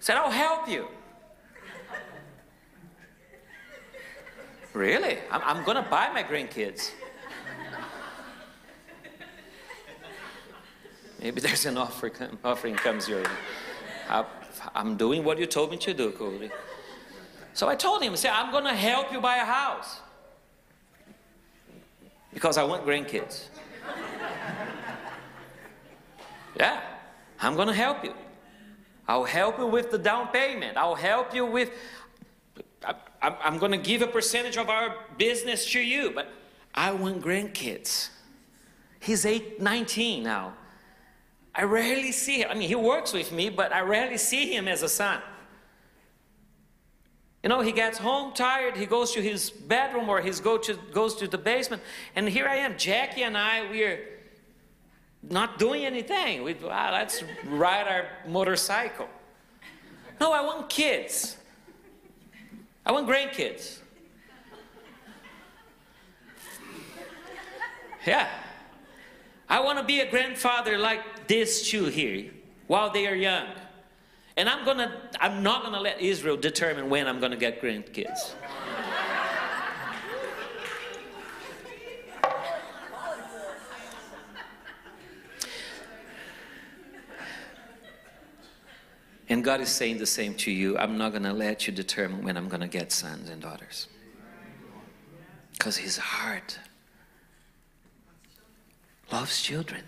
said, 0.00 0.18
I'll 0.18 0.30
help 0.30 0.68
you. 0.68 0.86
really? 4.74 5.16
I'm, 5.30 5.40
I'm 5.44 5.64
going 5.64 5.82
to 5.82 5.90
buy 5.90 6.10
my 6.12 6.22
grandkids. 6.22 6.90
Maybe 11.22 11.40
there's 11.40 11.64
an 11.64 11.78
offer, 11.78 12.12
offering 12.44 12.74
comes 12.74 13.08
your 13.08 13.22
way. 13.22 14.24
I'm 14.74 14.98
doing 14.98 15.24
what 15.24 15.38
you 15.38 15.46
told 15.46 15.70
me 15.70 15.78
to 15.78 15.94
do, 15.94 16.10
Cody. 16.10 16.50
So 17.54 17.66
I 17.66 17.76
told 17.76 18.02
him, 18.02 18.12
I 18.12 18.16
said, 18.16 18.32
I'm 18.34 18.52
going 18.52 18.64
to 18.64 18.74
help 18.74 19.10
you 19.10 19.22
buy 19.22 19.36
a 19.36 19.44
house. 19.46 20.00
Because 22.34 22.58
I 22.58 22.64
want 22.64 22.84
grandkids. 22.84 23.44
yeah, 26.58 26.80
I'm 27.40 27.54
going 27.54 27.68
to 27.68 27.74
help 27.74 28.04
you. 28.04 28.12
I'll 29.06 29.24
help 29.24 29.58
you 29.58 29.66
with 29.66 29.90
the 29.90 29.98
down 29.98 30.28
payment. 30.28 30.76
I'll 30.76 30.94
help 30.94 31.34
you 31.34 31.46
with, 31.46 31.70
I, 33.22 33.36
am 33.44 33.58
going 33.58 33.72
to 33.72 33.78
give 33.78 34.02
a 34.02 34.06
percentage 34.06 34.56
of 34.56 34.68
our 34.68 34.96
business 35.16 35.70
to 35.72 35.80
you, 35.80 36.10
but 36.14 36.28
I 36.74 36.92
want 36.92 37.22
grandkids. 37.22 38.08
He's 39.00 39.26
eight, 39.26 39.60
19 39.60 40.22
now. 40.22 40.54
I 41.54 41.62
rarely 41.64 42.10
see 42.10 42.40
him. 42.40 42.48
I 42.50 42.54
mean, 42.54 42.68
he 42.68 42.74
works 42.74 43.12
with 43.12 43.30
me, 43.30 43.48
but 43.48 43.72
I 43.72 43.82
rarely 43.82 44.18
see 44.18 44.52
him 44.52 44.66
as 44.66 44.82
a 44.82 44.88
son. 44.88 45.20
You 47.44 47.50
know, 47.50 47.60
he 47.60 47.72
gets 47.72 47.98
home 47.98 48.32
tired, 48.32 48.74
he 48.74 48.86
goes 48.86 49.12
to 49.12 49.20
his 49.20 49.50
bedroom 49.50 50.08
or 50.08 50.22
he 50.22 50.30
go 50.30 50.56
to, 50.56 50.78
goes 50.92 51.14
to 51.16 51.28
the 51.28 51.36
basement, 51.36 51.82
and 52.16 52.26
here 52.26 52.48
I 52.48 52.56
am, 52.56 52.78
Jackie 52.78 53.22
and 53.22 53.36
I, 53.36 53.70
we're 53.70 54.00
not 55.22 55.58
doing 55.58 55.84
anything. 55.84 56.42
We, 56.42 56.56
ah, 56.64 56.88
let's 56.90 57.22
ride 57.44 57.86
our 57.86 58.06
motorcycle. 58.26 59.10
No, 60.18 60.32
I 60.32 60.40
want 60.40 60.70
kids. 60.70 61.36
I 62.86 62.92
want 62.92 63.06
grandkids. 63.06 63.80
Yeah. 68.06 68.26
I 69.50 69.60
want 69.60 69.76
to 69.76 69.84
be 69.84 70.00
a 70.00 70.10
grandfather 70.10 70.78
like 70.78 71.28
this 71.28 71.68
two 71.68 71.84
here 71.84 72.30
while 72.68 72.88
they 72.88 73.06
are 73.06 73.14
young. 73.14 73.48
And 74.36 74.48
I'm 74.48 74.64
gonna 74.64 75.10
I'm 75.20 75.42
not 75.42 75.62
gonna 75.62 75.80
let 75.80 76.00
Israel 76.00 76.36
determine 76.36 76.90
when 76.90 77.06
I'm 77.06 77.20
gonna 77.20 77.36
get 77.36 77.62
grandkids. 77.62 78.34
And 89.28 89.42
God 89.42 89.60
is 89.60 89.68
saying 89.68 89.98
the 89.98 90.06
same 90.06 90.34
to 90.36 90.50
you. 90.50 90.76
I'm 90.78 90.98
not 90.98 91.12
going 91.12 91.22
to 91.22 91.32
let 91.32 91.66
you 91.66 91.72
determine 91.72 92.22
when 92.22 92.36
I'm 92.36 92.48
going 92.48 92.60
to 92.60 92.68
get 92.68 92.92
sons 92.92 93.30
and 93.30 93.40
daughters. 93.40 93.88
Because 95.52 95.76
His 95.76 95.96
heart 95.96 96.58
loves 99.10 99.40
children. 99.40 99.82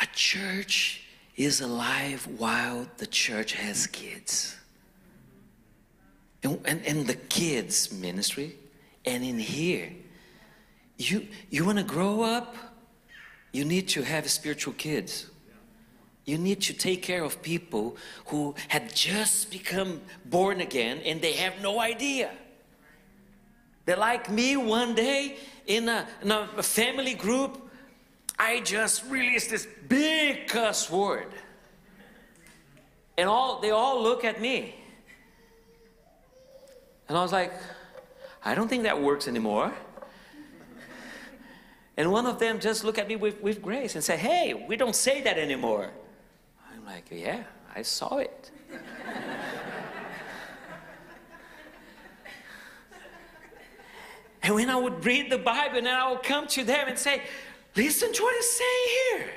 A 0.00 0.06
church 0.14 1.05
is 1.36 1.60
alive 1.60 2.26
while 2.38 2.86
the 2.96 3.06
church 3.06 3.52
has 3.52 3.86
kids. 3.86 4.56
And, 6.42 6.60
and, 6.64 6.86
and 6.86 7.06
the 7.06 7.14
kids 7.14 7.92
ministry, 7.92 8.56
and 9.04 9.22
in 9.24 9.38
here, 9.38 9.92
you, 10.96 11.26
you 11.50 11.64
want 11.64 11.78
to 11.78 11.84
grow 11.84 12.22
up, 12.22 12.56
you 13.52 13.64
need 13.64 13.88
to 13.88 14.02
have 14.02 14.28
spiritual 14.30 14.74
kids. 14.74 15.26
You 16.24 16.38
need 16.38 16.60
to 16.62 16.72
take 16.72 17.02
care 17.02 17.22
of 17.22 17.40
people 17.40 17.96
who 18.26 18.54
had 18.68 18.94
just 18.94 19.50
become 19.50 20.00
born 20.24 20.60
again 20.60 20.98
and 21.04 21.20
they 21.20 21.32
have 21.34 21.60
no 21.62 21.80
idea. 21.80 22.32
They're 23.84 23.96
like 23.96 24.30
me 24.30 24.56
one 24.56 24.94
day 24.94 25.36
in 25.66 25.88
a, 25.88 26.06
in 26.22 26.32
a 26.32 26.62
family 26.62 27.14
group. 27.14 27.65
I 28.38 28.60
just 28.60 29.04
released 29.06 29.50
this 29.50 29.66
big 29.88 30.46
cuss 30.48 30.90
word. 30.90 31.28
And 33.16 33.28
all 33.28 33.60
they 33.60 33.70
all 33.70 34.02
look 34.02 34.24
at 34.24 34.40
me. 34.40 34.74
And 37.08 37.16
I 37.16 37.22
was 37.22 37.32
like, 37.32 37.52
I 38.44 38.54
don't 38.54 38.68
think 38.68 38.82
that 38.82 39.00
works 39.00 39.26
anymore. 39.26 39.72
And 41.96 42.12
one 42.12 42.26
of 42.26 42.38
them 42.38 42.60
just 42.60 42.84
looked 42.84 42.98
at 42.98 43.08
me 43.08 43.16
with, 43.16 43.40
with 43.40 43.62
grace 43.62 43.94
and 43.94 44.04
said, 44.04 44.18
Hey, 44.18 44.52
we 44.52 44.76
don't 44.76 44.94
say 44.94 45.22
that 45.22 45.38
anymore. 45.38 45.90
I'm 46.70 46.84
like, 46.84 47.06
Yeah, 47.10 47.44
I 47.74 47.80
saw 47.82 48.18
it. 48.18 48.50
and 54.42 54.54
when 54.54 54.68
I 54.68 54.76
would 54.76 55.02
read 55.06 55.32
the 55.32 55.38
Bible, 55.38 55.78
and 55.78 55.88
I 55.88 56.10
would 56.10 56.22
come 56.22 56.46
to 56.48 56.64
them 56.64 56.88
and 56.88 56.98
say, 56.98 57.22
Listen 57.76 58.12
to 58.12 58.22
what 58.22 58.34
it's 58.36 58.58
saying 58.58 58.88
here. 59.18 59.30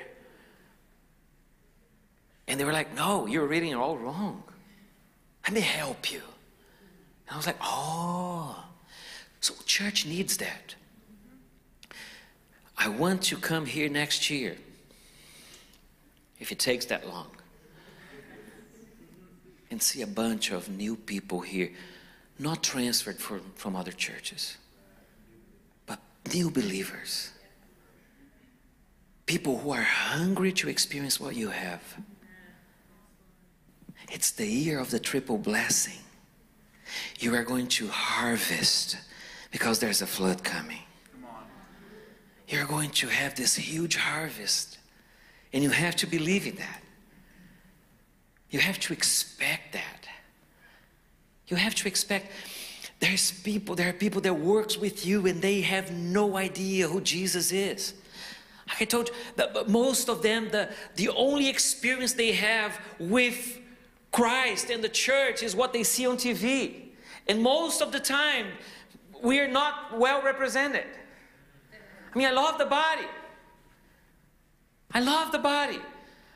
And 2.48 2.60
they 2.60 2.64
were 2.64 2.74
like, 2.74 2.96
No, 2.96 3.26
you're 3.26 3.46
reading 3.46 3.72
it 3.72 3.76
all 3.76 3.98
wrong. 3.98 4.44
Let 5.46 5.54
me 5.54 5.62
help 5.62 6.12
you. 6.12 6.22
And 7.28 7.34
I 7.34 7.38
was 7.38 7.48
like, 7.48 7.58
Oh. 7.62 8.66
So 9.42 9.54
church 9.66 10.06
needs 10.06 10.38
that. 10.38 10.76
I 12.78 12.90
want 12.90 13.22
to 13.24 13.38
come 13.38 13.66
here 13.66 13.90
next 13.90 14.30
year, 14.30 14.56
if 16.40 16.52
it 16.52 16.60
takes 16.60 16.86
that 16.86 17.08
long, 17.08 17.28
and 19.70 19.82
see 19.82 20.02
a 20.02 20.08
bunch 20.08 20.52
of 20.52 20.70
new 20.70 20.96
people 20.96 21.42
here, 21.42 21.72
not 22.38 22.64
transferred 22.64 23.18
from, 23.18 23.42
from 23.56 23.76
other 23.76 23.92
churches, 23.92 24.58
but 25.86 26.00
new 26.34 26.50
believers 26.50 27.32
people 29.30 29.60
who 29.60 29.70
are 29.70 29.84
hungry 29.84 30.52
to 30.52 30.68
experience 30.68 31.20
what 31.20 31.36
you 31.36 31.50
have. 31.50 31.84
It's 34.12 34.32
the 34.32 34.48
year 34.48 34.80
of 34.80 34.90
the 34.90 35.00
triple 35.00 35.38
blessing. 35.38 36.02
You 37.20 37.36
are 37.36 37.44
going 37.44 37.68
to 37.68 37.88
harvest 37.90 38.98
because 39.52 39.78
there's 39.78 40.02
a 40.02 40.08
flood 40.08 40.44
coming. 40.44 40.82
You're 42.48 42.66
going 42.66 42.90
to 42.90 43.08
have 43.08 43.36
this 43.36 43.56
huge 43.56 43.98
harvest, 43.98 44.80
and 45.54 45.64
you 45.64 45.70
have 45.70 45.96
to 45.98 46.08
believe 46.08 46.48
in 46.48 46.56
that. 46.56 46.82
You 48.50 48.58
have 48.58 48.80
to 48.80 48.94
expect 48.94 49.74
that. 49.74 50.08
You 51.50 51.58
have 51.58 51.76
to 51.76 51.88
expect 51.88 52.32
there's 53.00 53.30
people, 53.30 53.76
there 53.76 53.90
are 53.90 53.94
people 53.94 54.22
that 54.22 54.34
works 54.34 54.76
with 54.76 55.06
you 55.06 55.28
and 55.28 55.40
they 55.40 55.62
have 55.62 55.92
no 55.92 56.36
idea 56.36 56.88
who 56.88 57.00
Jesus 57.00 57.52
is. 57.52 57.94
I 58.80 58.86
told 58.86 59.10
you 59.10 59.64
most 59.68 60.10
of 60.10 60.22
them, 60.22 60.50
the, 60.52 60.70
the 60.96 61.10
only 61.10 61.50
experience 61.50 62.14
they 62.14 62.34
have 62.34 62.80
with 63.00 63.60
Christ 64.12 64.70
and 64.70 64.84
the 64.84 64.90
church 64.90 65.44
is 65.44 65.56
what 65.56 65.74
they 65.74 65.84
see 65.84 66.06
on 66.06 66.18
TV. 66.18 66.90
And 67.28 67.42
most 67.42 67.82
of 67.82 67.92
the 67.92 68.00
time, 68.00 68.48
we 69.24 69.40
are 69.40 69.48
not 69.48 69.98
well 69.98 70.22
represented. 70.22 70.86
I 72.14 72.18
mean, 72.18 72.28
I 72.28 72.32
love 72.32 72.58
the 72.58 72.66
body. 72.66 73.08
I 74.92 75.00
love 75.00 75.32
the 75.32 75.40
body. 75.40 75.80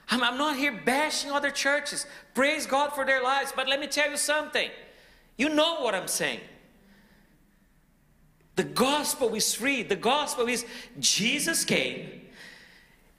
I'm, 0.09 0.23
I'm 0.23 0.37
not 0.37 0.57
here 0.57 0.71
bashing 0.85 1.31
other 1.31 1.49
churches. 1.49 2.05
Praise 2.33 2.65
God 2.65 2.93
for 2.93 3.05
their 3.05 3.23
lives. 3.23 3.51
But 3.55 3.67
let 3.67 3.79
me 3.79 3.87
tell 3.87 4.09
you 4.09 4.17
something. 4.17 4.69
You 5.37 5.49
know 5.49 5.81
what 5.81 5.95
I'm 5.95 6.07
saying. 6.07 6.41
The 8.55 8.63
gospel 8.63 9.33
is 9.33 9.55
free. 9.55 9.81
The 9.81 9.95
gospel 9.95 10.47
is 10.47 10.65
Jesus 10.99 11.65
came 11.65 12.22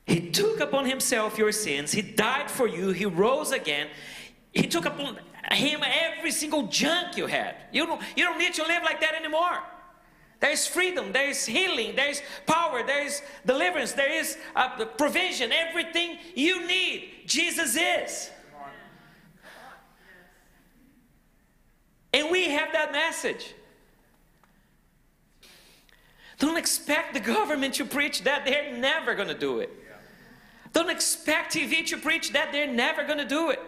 he 0.07 0.31
took 0.31 0.61
upon 0.61 0.85
himself 0.85 1.39
your 1.39 1.53
sins. 1.53 1.93
He 1.93 2.03
died 2.03 2.51
for 2.51 2.67
you. 2.67 2.91
He 2.91 3.07
rose 3.07 3.53
again. 3.53 3.89
He 4.53 4.67
took 4.67 4.85
upon 4.85 5.19
him 5.53 5.81
every 5.83 6.31
single 6.31 6.67
junk 6.67 7.17
you 7.17 7.27
had. 7.27 7.57
You 7.73 7.87
don't, 7.87 8.03
you 8.17 8.25
don't 8.25 8.39
need 8.39 8.55
to 8.55 8.63
live 8.63 8.83
like 8.83 9.01
that 9.01 9.15
anymore. 9.15 9.63
There 10.41 10.51
is 10.51 10.67
freedom, 10.67 11.13
there 11.13 11.31
is 11.31 11.47
healing, 11.47 11.97
there 11.97 12.11
is 12.11 12.21
power, 12.47 12.83
there 12.83 13.07
is 13.07 13.23
deliverance, 13.47 13.93
there 13.93 14.13
is 14.13 14.37
uh, 14.55 14.85
provision. 14.85 15.53
Everything 15.53 16.19
you 16.35 16.67
need, 16.67 17.23
Jesus 17.27 17.77
is. 17.77 18.31
And 22.13 22.31
we 22.31 22.51
have 22.51 22.73
that 22.73 22.93
message. 22.93 23.55
Don't 26.39 26.59
expect 26.59 27.15
the 27.15 27.21
government 27.21 27.75
to 27.75 27.85
preach 27.85 28.23
that, 28.25 28.45
they're 28.45 28.77
never 28.77 29.15
going 29.15 29.29
to 29.29 29.39
do 29.39 29.61
it. 29.61 29.71
Don't 30.75 30.91
expect 30.91 31.55
TV 31.55 31.87
to 31.87 31.97
preach 31.97 32.33
that, 32.33 32.51
they're 32.53 32.67
never 32.67 33.05
going 33.05 33.19
to 33.19 33.25
do 33.25 33.49
it. 33.51 33.61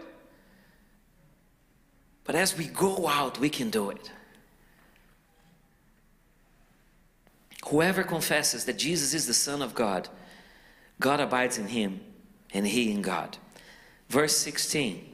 But 2.24 2.34
as 2.34 2.58
we 2.58 2.66
go 2.66 3.06
out, 3.06 3.38
we 3.38 3.48
can 3.48 3.70
do 3.70 3.90
it. 3.90 4.10
Whoever 7.68 8.02
confesses 8.02 8.64
that 8.64 8.76
Jesus 8.76 9.14
is 9.14 9.26
the 9.28 9.34
Son 9.34 9.62
of 9.62 9.74
God, 9.74 10.08
God 10.98 11.20
abides 11.20 11.58
in 11.58 11.68
him, 11.68 12.00
and 12.52 12.66
he 12.66 12.90
in 12.90 13.02
God. 13.02 13.38
Verse 14.08 14.36
16 14.36 15.04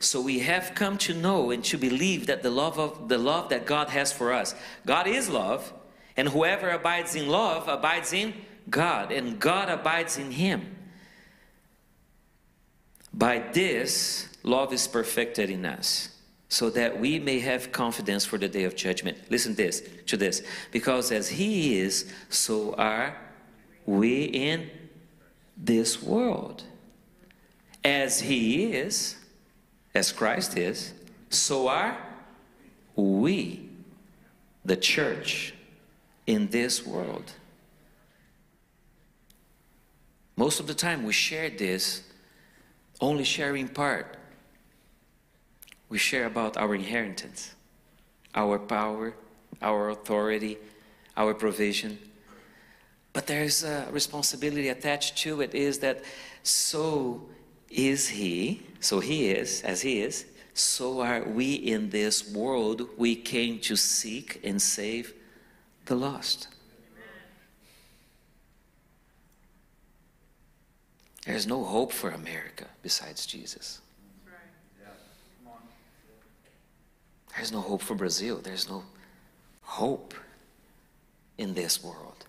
So 0.00 0.20
we 0.20 0.40
have 0.40 0.72
come 0.74 0.98
to 0.98 1.14
know 1.14 1.52
and 1.52 1.64
to 1.66 1.78
believe 1.78 2.26
that 2.26 2.42
the 2.42 2.50
love 2.50 2.80
of 2.80 3.08
the 3.08 3.18
love 3.18 3.48
that 3.50 3.64
God 3.64 3.90
has 3.90 4.12
for 4.12 4.32
us. 4.32 4.56
God 4.84 5.06
is 5.06 5.28
love, 5.28 5.72
and 6.16 6.28
whoever 6.28 6.70
abides 6.70 7.14
in 7.14 7.28
love 7.28 7.68
abides 7.68 8.12
in 8.12 8.34
God, 8.68 9.12
and 9.12 9.38
God 9.38 9.68
abides 9.68 10.18
in 10.18 10.32
him. 10.32 10.77
By 13.18 13.40
this, 13.52 14.28
love 14.44 14.72
is 14.72 14.86
perfected 14.86 15.50
in 15.50 15.66
us, 15.66 16.10
so 16.48 16.70
that 16.70 17.00
we 17.00 17.18
may 17.18 17.40
have 17.40 17.72
confidence 17.72 18.24
for 18.24 18.38
the 18.38 18.48
day 18.48 18.62
of 18.62 18.76
judgment. 18.76 19.18
Listen 19.28 19.56
this 19.56 19.82
to 20.06 20.16
this. 20.16 20.40
Because 20.70 21.10
as 21.10 21.28
he 21.28 21.80
is, 21.80 22.10
so 22.28 22.74
are 22.74 23.18
we 23.84 24.22
in 24.22 24.70
this 25.56 26.00
world. 26.00 26.62
As 27.84 28.20
he 28.20 28.72
is, 28.72 29.16
as 29.96 30.12
Christ 30.12 30.56
is, 30.56 30.94
so 31.28 31.66
are 31.66 31.98
we, 32.94 33.68
the 34.64 34.76
church, 34.76 35.54
in 36.28 36.48
this 36.48 36.86
world. 36.86 37.32
Most 40.36 40.60
of 40.60 40.68
the 40.68 40.74
time 40.74 41.02
we 41.02 41.12
share 41.12 41.50
this, 41.50 42.04
only 43.00 43.24
sharing 43.24 43.68
part. 43.68 44.16
We 45.88 45.98
share 45.98 46.26
about 46.26 46.56
our 46.56 46.74
inheritance, 46.74 47.54
our 48.34 48.58
power, 48.58 49.14
our 49.62 49.90
authority, 49.90 50.58
our 51.16 51.34
provision. 51.34 51.98
But 53.12 53.26
there's 53.26 53.64
a 53.64 53.88
responsibility 53.90 54.68
attached 54.68 55.18
to 55.18 55.40
it 55.40 55.54
is 55.54 55.78
that 55.80 56.02
so 56.42 57.22
is 57.70 58.08
he, 58.08 58.62
so 58.80 59.00
he 59.00 59.30
is, 59.30 59.62
as 59.62 59.82
he 59.82 60.00
is, 60.00 60.26
so 60.54 61.00
are 61.00 61.22
we 61.22 61.54
in 61.54 61.90
this 61.90 62.32
world. 62.32 62.88
We 62.96 63.14
came 63.16 63.60
to 63.60 63.76
seek 63.76 64.40
and 64.44 64.60
save 64.60 65.14
the 65.86 65.94
lost. 65.94 66.48
There's 71.28 71.46
no 71.46 71.62
hope 71.62 71.92
for 71.92 72.08
America 72.08 72.64
besides 72.82 73.26
Jesus. 73.26 73.82
There's 77.36 77.52
no 77.52 77.60
hope 77.60 77.82
for 77.82 77.94
Brazil. 77.94 78.40
There's 78.42 78.66
no 78.66 78.82
hope 79.60 80.14
in 81.36 81.52
this 81.52 81.84
world. 81.84 82.24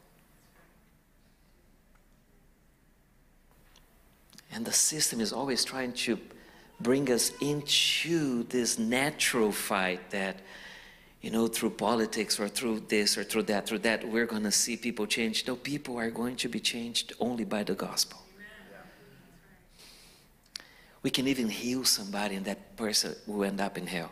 And 4.52 4.66
the 4.66 4.74
system 4.74 5.22
is 5.22 5.32
always 5.32 5.64
trying 5.64 5.94
to 5.94 6.20
bring 6.82 7.10
us 7.10 7.32
into 7.40 8.44
this 8.50 8.78
natural 8.78 9.54
fight 9.54 10.10
that, 10.10 10.42
you 11.22 11.32
know, 11.32 11.48
through 11.48 11.70
politics 11.70 12.38
or 12.38 12.50
through 12.50 12.82
this 12.90 13.18
or 13.18 13.24
through 13.24 13.44
that, 13.44 13.66
through 13.66 13.80
that, 13.80 14.06
we're 14.06 14.26
going 14.26 14.44
to 14.44 14.52
see 14.52 14.76
people 14.76 15.08
change. 15.08 15.48
No, 15.48 15.56
people 15.56 15.98
are 15.98 16.12
going 16.12 16.36
to 16.36 16.50
be 16.50 16.60
changed 16.60 17.14
only 17.22 17.46
by 17.46 17.64
the 17.64 17.76
gospel. 17.76 18.20
We 21.02 21.10
can 21.10 21.28
even 21.28 21.50
heal 21.50 21.86
somebody 21.86 22.36
and 22.36 22.46
that 22.46 22.76
person 22.76 23.16
will 23.26 23.44
end 23.44 23.62
up 23.62 23.78
in 23.78 23.88
hell. 23.88 24.12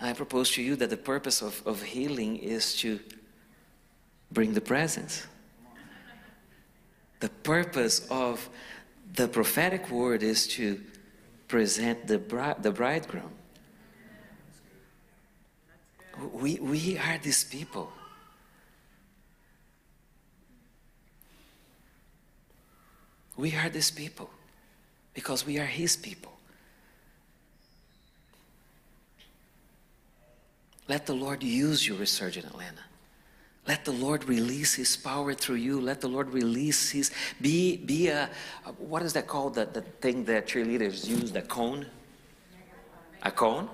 I 0.00 0.12
propose 0.12 0.50
to 0.52 0.62
you 0.62 0.74
that 0.76 0.90
the 0.90 0.96
purpose 0.96 1.42
of, 1.42 1.62
of 1.64 1.82
healing 1.82 2.36
is 2.38 2.74
to 2.78 2.98
bring 4.32 4.52
the 4.52 4.60
presence. 4.60 5.26
The 7.20 7.28
purpose 7.28 8.04
of 8.10 8.48
the 9.14 9.28
prophetic 9.28 9.90
word 9.90 10.24
is 10.24 10.48
to 10.48 10.80
present 11.46 12.08
the, 12.08 12.18
bride, 12.18 12.62
the 12.62 12.72
bridegroom. 12.72 13.30
We, 16.32 16.56
we 16.56 16.98
are 16.98 17.18
these 17.18 17.44
people. 17.44 17.92
We 23.36 23.54
are 23.56 23.68
these 23.68 23.90
people 23.90 24.30
because 25.14 25.46
we 25.46 25.58
are 25.58 25.66
His 25.66 25.96
people. 25.96 26.32
Let 30.88 31.06
the 31.06 31.14
Lord 31.14 31.42
use 31.42 31.86
you, 31.86 31.96
Resurgent 31.96 32.46
Atlanta. 32.46 32.82
Let 33.66 33.84
the 33.84 33.92
Lord 33.92 34.24
release 34.24 34.74
His 34.74 34.96
power 34.96 35.34
through 35.34 35.56
you. 35.56 35.80
Let 35.80 36.00
the 36.00 36.08
Lord 36.08 36.32
release 36.32 36.90
His, 36.90 37.12
be, 37.40 37.76
be 37.76 38.08
a, 38.08 38.28
what 38.78 39.02
is 39.02 39.12
that 39.12 39.26
called, 39.26 39.54
the, 39.54 39.66
the 39.66 39.82
thing 39.82 40.24
that 40.24 40.48
cheerleaders 40.48 41.06
use, 41.06 41.30
the 41.30 41.42
cone? 41.42 41.86
A 43.22 43.30
cone? 43.30 43.68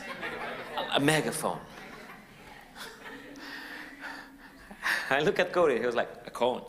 a 0.94 1.00
megaphone. 1.00 1.60
I 5.10 5.20
look 5.20 5.38
at 5.38 5.52
Cody, 5.52 5.78
he 5.78 5.86
was 5.86 5.94
like, 5.94 6.10
a 6.26 6.30
cone. 6.30 6.62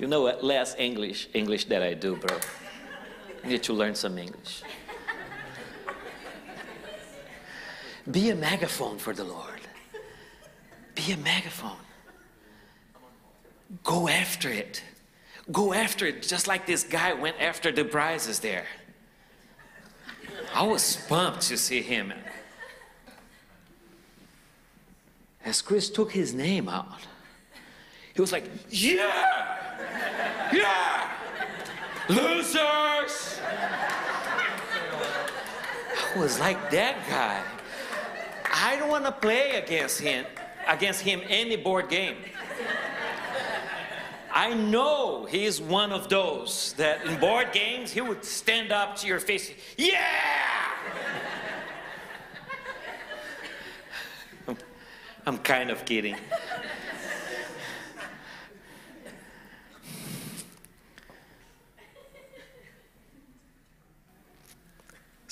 You 0.00 0.06
know 0.06 0.22
what? 0.22 0.42
Less 0.42 0.74
English, 0.78 1.28
English 1.34 1.66
that 1.66 1.82
I 1.82 1.92
do, 1.92 2.16
bro. 2.16 2.38
I 3.44 3.48
need 3.48 3.62
to 3.64 3.74
learn 3.74 3.94
some 3.94 4.16
English. 4.16 4.62
Be 8.10 8.30
a 8.30 8.34
megaphone 8.34 8.96
for 8.98 9.12
the 9.12 9.24
Lord. 9.24 9.60
Be 10.94 11.12
a 11.12 11.18
megaphone. 11.18 11.84
Go 13.84 14.08
after 14.08 14.48
it. 14.48 14.82
Go 15.52 15.74
after 15.74 16.06
it, 16.06 16.22
just 16.22 16.48
like 16.48 16.66
this 16.66 16.82
guy 16.82 17.12
went 17.12 17.36
after 17.40 17.70
the 17.70 17.84
prizes 17.84 18.40
there. 18.40 18.66
I 20.54 20.62
was 20.62 20.96
pumped 21.08 21.42
to 21.42 21.58
see 21.58 21.82
him. 21.82 22.12
As 25.44 25.60
Chris 25.60 25.90
took 25.90 26.12
his 26.12 26.32
name 26.32 26.68
out, 26.68 27.06
he 28.14 28.20
was 28.20 28.32
like, 28.32 28.44
Yeah! 28.70 29.58
Yeah! 30.52 31.08
Losers! 32.08 33.40
I 36.14 36.18
was 36.18 36.40
like 36.40 36.70
that 36.70 36.96
guy. 37.08 37.42
I 38.52 38.76
don't 38.76 38.88
want 38.88 39.04
to 39.04 39.12
play 39.12 39.52
against 39.52 40.00
him, 40.00 40.26
against 40.66 41.02
him 41.02 41.20
any 41.28 41.56
board 41.56 41.88
game. 41.88 42.16
I 44.32 44.54
know 44.54 45.26
he's 45.26 45.60
one 45.60 45.92
of 45.92 46.08
those 46.08 46.72
that 46.74 47.04
in 47.04 47.18
board 47.18 47.52
games 47.52 47.90
he 47.90 48.00
would 48.00 48.24
stand 48.24 48.72
up 48.72 48.96
to 48.96 49.06
your 49.06 49.20
face, 49.20 49.52
yeah! 49.76 50.04
I'm, 54.48 54.56
I'm 55.26 55.38
kind 55.38 55.70
of 55.70 55.84
kidding. 55.84 56.16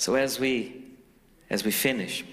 So 0.09 0.15
as 0.15 0.39
we 0.39 0.85
as 1.51 1.63
we 1.63 1.69
finish, 1.69 2.25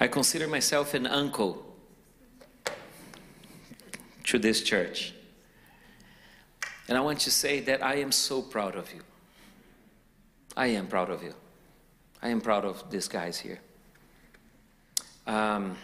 I 0.00 0.08
consider 0.08 0.48
myself 0.48 0.94
an 0.94 1.06
uncle 1.06 1.62
to 4.24 4.38
this 4.38 4.62
church. 4.62 5.12
And 6.88 6.96
I 6.96 7.02
want 7.02 7.20
to 7.20 7.30
say 7.30 7.60
that 7.60 7.84
I 7.84 7.96
am 7.96 8.10
so 8.10 8.40
proud 8.40 8.76
of 8.76 8.90
you. 8.94 9.00
I 10.56 10.68
am 10.68 10.86
proud 10.86 11.10
of 11.10 11.22
you. 11.22 11.34
I 12.22 12.30
am 12.30 12.40
proud 12.40 12.64
of 12.64 12.90
these 12.90 13.08
guys 13.08 13.38
here. 13.38 13.60
Um, 15.26 15.76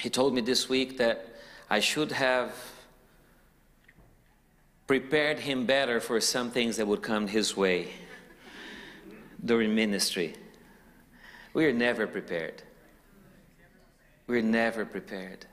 he 0.00 0.08
told 0.08 0.32
me 0.32 0.40
this 0.40 0.66
week 0.70 0.96
that 0.96 1.26
I 1.68 1.80
should 1.80 2.12
have 2.12 2.54
prepared 4.86 5.40
him 5.40 5.66
better 5.66 6.00
for 6.00 6.20
some 6.20 6.50
things 6.50 6.76
that 6.76 6.86
would 6.86 7.02
come 7.02 7.26
his 7.26 7.56
way 7.56 7.88
during 9.44 9.74
ministry. 9.74 10.34
We 11.54 11.66
are 11.66 11.72
never 11.72 12.06
prepared. 12.06 12.62
We're 14.26 14.42
never 14.42 14.84
prepared. 14.84 15.46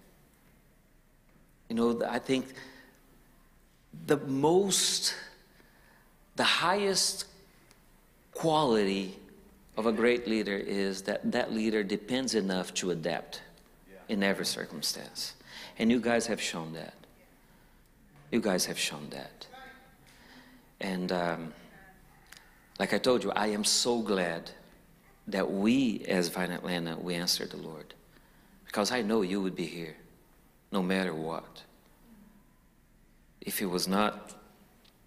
You 1.70 1.76
know, 1.76 2.02
I 2.08 2.20
think 2.20 2.46
the 4.06 4.18
most, 4.18 5.16
the 6.36 6.44
highest 6.44 7.26
quality 8.34 9.18
of 9.78 9.86
a 9.86 9.92
great 9.92 10.28
leader 10.28 10.58
is 10.58 11.04
that 11.04 11.32
that 11.32 11.54
leader 11.54 11.84
depends 11.84 12.36
enough 12.36 12.74
to 12.76 12.92
adapt 12.92 13.42
in 14.10 14.22
every 14.24 14.46
circumstance. 14.46 15.34
And 15.80 15.90
you 15.92 16.00
guys 16.00 16.28
have 16.28 16.42
shown 16.42 16.74
that. 16.74 16.94
You 18.34 18.42
guys 18.42 18.66
have 18.66 18.80
shown 18.80 19.10
that. 19.12 19.46
And 20.82 21.12
um, 21.12 21.54
like 22.80 22.92
I 22.92 22.98
told 22.98 23.24
you, 23.24 23.32
I 23.32 23.46
am 23.50 23.64
so 23.64 24.02
glad 24.02 24.50
that 25.28 25.52
we, 25.52 26.04
as 26.08 26.30
Vine 26.30 26.50
Atlanta, 26.50 26.98
we 27.00 27.14
answered 27.14 27.52
the 27.52 27.58
Lord. 27.58 27.94
Because 28.66 28.92
I 28.92 29.04
know 29.04 29.22
you 29.22 29.40
would 29.40 29.56
be 29.56 29.68
here 29.68 29.96
no 30.72 30.82
matter 30.82 31.14
what. 31.14 31.62
If 33.40 33.62
it 33.62 33.68
was 33.68 33.88
not 33.88 34.34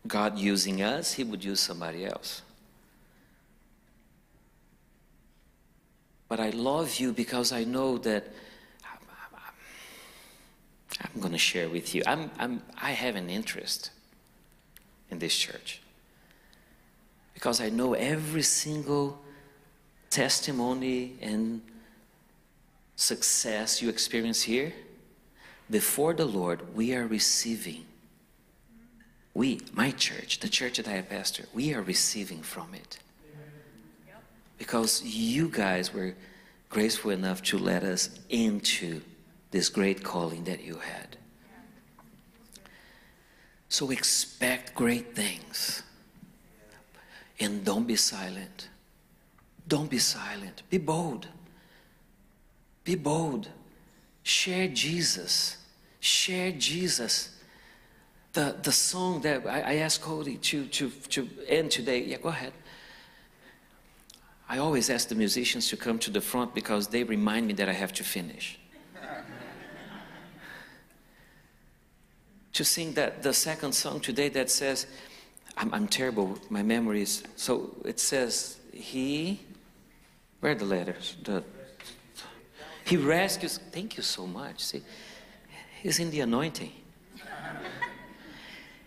God 0.06 0.38
using 0.38 0.82
us, 0.82 1.14
He 1.14 1.24
would 1.24 1.42
use 1.42 1.58
somebody 1.58 2.06
else. 2.06 2.42
But 6.28 6.38
I 6.38 6.50
love 6.50 7.00
you 7.00 7.12
because 7.12 7.50
I 7.50 7.64
know 7.64 7.98
that 7.98 8.24
I'm, 8.84 8.98
I'm, 11.02 11.10
I'm 11.12 11.20
going 11.20 11.25
to 11.36 11.42
share 11.44 11.68
with 11.68 11.94
you. 11.94 12.02
I'm, 12.06 12.30
I'm, 12.38 12.62
I 12.80 12.92
have 12.92 13.16
an 13.16 13.30
interest 13.30 13.90
in 15.10 15.18
this 15.18 15.36
church 15.36 15.80
because 17.34 17.60
I 17.60 17.68
know 17.68 17.94
every 17.94 18.42
single 18.42 19.18
testimony 20.10 21.16
and 21.20 21.60
success 22.96 23.82
you 23.82 23.88
experience 23.88 24.42
here 24.42 24.72
before 25.70 26.14
the 26.14 26.24
Lord, 26.24 26.74
we 26.74 26.94
are 26.94 27.06
receiving. 27.06 27.84
We, 29.34 29.60
my 29.72 29.90
church, 29.90 30.40
the 30.40 30.48
church 30.48 30.76
that 30.76 30.88
I 30.88 31.02
pastor, 31.02 31.44
we 31.52 31.74
are 31.74 31.82
receiving 31.82 32.42
from 32.42 32.74
it 32.74 32.98
because 34.58 35.02
you 35.02 35.48
guys 35.48 35.92
were 35.92 36.14
graceful 36.70 37.10
enough 37.10 37.42
to 37.42 37.58
let 37.58 37.82
us 37.82 38.18
into 38.30 39.02
this 39.50 39.68
great 39.68 40.02
calling 40.02 40.44
that 40.44 40.64
you 40.64 40.76
had. 40.76 41.16
So 43.68 43.90
expect 43.90 44.74
great 44.74 45.14
things. 45.14 45.82
And 47.38 47.64
don't 47.64 47.86
be 47.86 47.96
silent. 47.96 48.68
Don't 49.68 49.90
be 49.90 49.98
silent. 49.98 50.62
Be 50.70 50.78
bold. 50.78 51.26
Be 52.84 52.94
bold. 52.94 53.48
Share 54.22 54.68
Jesus. 54.68 55.58
Share 56.00 56.52
Jesus. 56.52 57.36
The, 58.32 58.56
the 58.62 58.72
song 58.72 59.20
that 59.22 59.46
I, 59.46 59.60
I 59.60 59.74
asked 59.76 60.02
Cody 60.02 60.36
to, 60.36 60.66
to, 60.66 60.90
to 60.90 61.28
end 61.48 61.70
today. 61.70 62.04
Yeah, 62.04 62.18
go 62.18 62.28
ahead. 62.28 62.52
I 64.48 64.58
always 64.58 64.88
ask 64.90 65.08
the 65.08 65.14
musicians 65.14 65.68
to 65.70 65.76
come 65.76 65.98
to 66.00 66.10
the 66.10 66.20
front 66.20 66.54
because 66.54 66.88
they 66.88 67.02
remind 67.02 67.48
me 67.48 67.54
that 67.54 67.68
I 67.68 67.72
have 67.72 67.92
to 67.94 68.04
finish. 68.04 68.58
To 72.56 72.64
sing 72.64 72.94
that 72.94 73.22
the 73.22 73.32
second 73.32 73.72
song 73.72 74.00
today 74.00 74.30
that 74.30 74.50
says, 74.50 74.86
I'm, 75.56 75.72
I'm 75.74 75.88
terrible, 75.88 76.38
my 76.48 76.62
memory 76.62 77.02
is 77.02 77.22
so 77.36 77.76
it 77.84 78.00
says, 78.00 78.58
He 78.72 79.40
where 80.40 80.52
are 80.52 80.54
the 80.54 80.64
letters? 80.64 81.16
The, 81.24 81.42
he 82.84 82.96
rescues, 82.96 83.58
thank 83.72 83.96
you 83.96 84.02
so 84.02 84.26
much. 84.26 84.60
See, 84.60 84.82
he's 85.82 85.98
in 85.98 86.10
the 86.10 86.20
anointing. 86.20 86.72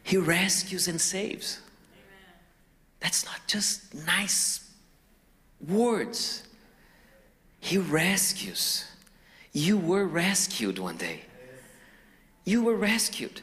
He 0.04 0.18
rescues 0.18 0.88
and 0.88 1.00
saves. 1.00 1.60
That's 3.00 3.26
not 3.26 3.42
just 3.46 3.94
nice 3.94 4.72
words. 5.68 6.48
He 7.60 7.78
rescues. 7.78 8.86
You 9.52 9.78
were 9.78 10.06
rescued 10.06 10.80
one 10.80 10.98
day. 10.98 11.22
You 12.46 12.64
were 12.64 12.76
rescued. 12.76 13.42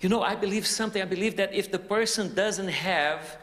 You 0.00 0.08
know, 0.08 0.22
I 0.22 0.34
believe 0.34 0.66
something. 0.66 1.02
I 1.02 1.04
believe 1.04 1.36
that 1.36 1.52
if 1.54 1.70
the 1.70 1.78
person 1.78 2.34
doesn't 2.34 2.68
have 2.68 3.36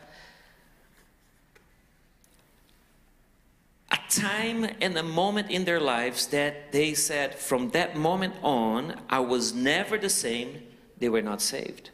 a 3.91 3.97
time 4.09 4.67
and 4.79 4.97
a 4.97 5.03
moment 5.03 5.51
in 5.51 5.65
their 5.65 5.79
lives 5.79 6.27
that 6.27 6.71
they 6.71 6.93
said, 6.93 7.35
from 7.35 7.69
that 7.71 7.95
moment 7.97 8.35
on, 8.41 8.99
I 9.09 9.19
was 9.19 9.53
never 9.53 9.97
the 9.97 10.09
same, 10.09 10.61
they 10.97 11.09
were 11.09 11.21
not 11.21 11.41
saved. 11.41 11.89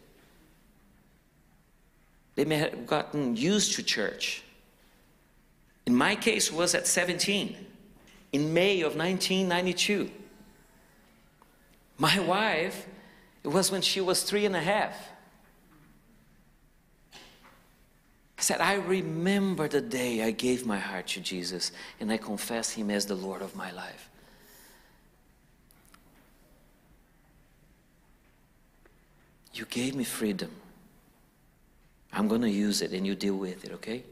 They 2.36 2.46
may 2.46 2.58
have 2.58 2.86
gotten 2.86 3.36
used 3.36 3.76
to 3.76 3.84
church 3.84 4.44
in 5.86 5.96
my 5.96 6.16
case 6.16 6.52
was 6.52 6.76
at 6.76 6.88
17 6.88 7.56
in 8.32 8.54
May 8.54 8.82
of 8.82 8.96
1992. 8.96 10.10
My 11.98 12.20
wife, 12.20 12.88
it 13.44 13.48
was 13.48 13.72
when 13.72 13.82
she 13.82 14.02
was 14.02 14.24
three 14.24 14.46
and 14.46 14.56
a 14.56 14.62
half. 14.62 15.10
I 18.38 18.44
said, 18.44 18.60
I 18.60 18.76
remember 18.76 19.68
the 19.68 19.82
day 19.82 20.24
I 20.24 20.32
gave 20.32 20.66
my 20.66 20.80
heart 20.80 21.08
to 21.10 21.22
Jesus 21.22 21.72
and 22.00 22.12
I 22.12 22.18
confessed 22.18 22.74
Him 22.74 22.90
as 22.90 23.06
the 23.06 23.16
Lord 23.16 23.42
of 23.42 23.56
my 23.56 23.72
life. 23.72 24.10
You 29.54 29.66
gave 29.66 29.96
me 29.96 30.04
freedom. 30.04 30.50
I'm 32.12 32.28
going 32.28 32.42
to 32.42 32.50
use 32.50 32.82
it 32.82 32.94
and 32.94 33.06
you 33.06 33.16
deal 33.16 33.36
with 33.36 33.64
it, 33.64 33.74
okay? 33.74 34.04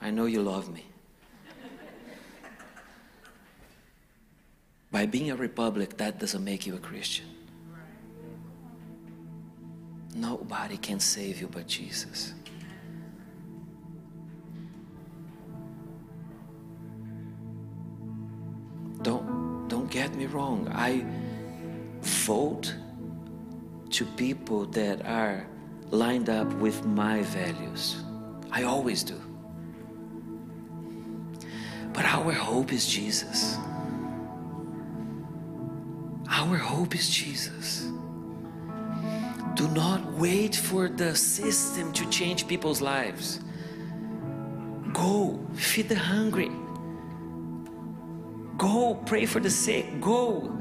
I 0.00 0.10
know 0.10 0.26
you 0.26 0.42
love 0.42 0.72
me. 0.72 0.84
By 4.92 5.06
being 5.06 5.32
a 5.32 5.36
republic, 5.36 5.96
that 5.96 6.20
doesn't 6.20 6.44
make 6.44 6.64
you 6.66 6.76
a 6.76 6.78
Christian. 6.78 7.33
Nobody 10.14 10.76
can 10.76 11.00
save 11.00 11.40
you 11.40 11.48
but 11.48 11.66
Jesus. 11.66 12.34
Don't, 19.02 19.66
don't 19.68 19.90
get 19.90 20.14
me 20.14 20.26
wrong. 20.26 20.70
I 20.72 21.04
vote 22.00 22.74
to 23.90 24.04
people 24.04 24.66
that 24.66 25.04
are 25.04 25.46
lined 25.90 26.30
up 26.30 26.52
with 26.54 26.86
my 26.86 27.22
values. 27.22 27.96
I 28.50 28.62
always 28.62 29.02
do. 29.02 29.20
But 31.92 32.04
our 32.04 32.32
hope 32.32 32.72
is 32.72 32.86
Jesus. 32.86 33.56
Our 36.28 36.56
hope 36.56 36.94
is 36.94 37.08
Jesus. 37.08 37.88
Do 39.54 39.68
not 39.68 40.04
wait 40.14 40.56
for 40.56 40.88
the 40.88 41.14
system 41.14 41.92
to 41.92 42.08
change 42.10 42.48
people's 42.48 42.80
lives. 42.80 43.40
Go 44.92 45.40
feed 45.54 45.88
the 45.88 45.98
hungry. 45.98 46.50
Go 48.56 48.94
pray 49.06 49.26
for 49.26 49.40
the 49.40 49.50
sick. 49.50 50.00
Go 50.00 50.58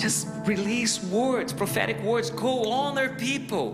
just 0.00 0.28
release 0.46 1.02
words, 1.04 1.52
prophetic 1.52 2.00
words. 2.02 2.30
Go 2.30 2.70
honor 2.70 3.14
people, 3.16 3.72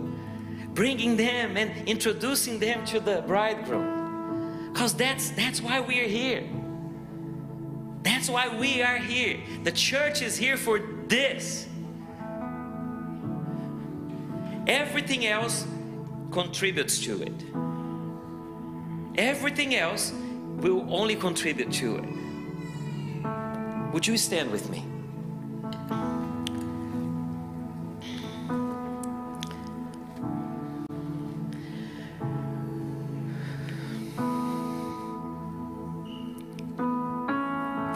bringing 0.75 1.17
them 1.17 1.57
and 1.57 1.89
introducing 1.89 2.59
them 2.59 2.85
to 2.87 2.99
the 2.99 3.23
bridegroom. 3.27 4.71
Because 4.73 4.95
that's, 4.95 5.31
that's 5.31 5.61
why 5.61 5.81
we 5.81 6.01
are 6.01 6.09
here. 6.09 6.45
That's 8.03 8.29
why 8.29 8.49
we 8.57 8.83
are 8.83 8.99
here. 8.99 9.41
The 9.63 9.73
church 9.73 10.21
is 10.23 10.37
here 10.37 10.57
for 10.57 10.81
this. 11.07 11.67
Everything 14.67 15.27
else 15.27 15.65
contributes 16.33 16.99
to 17.05 17.23
it. 17.23 17.33
Everything 19.17 19.75
else 19.75 20.13
will 20.57 20.87
only 20.91 21.15
contribute 21.15 21.73
to 21.73 21.97
it. 21.97 22.05
Would 23.93 24.07
you 24.07 24.19
stand 24.19 24.51
with 24.51 24.69
me? 24.71 24.85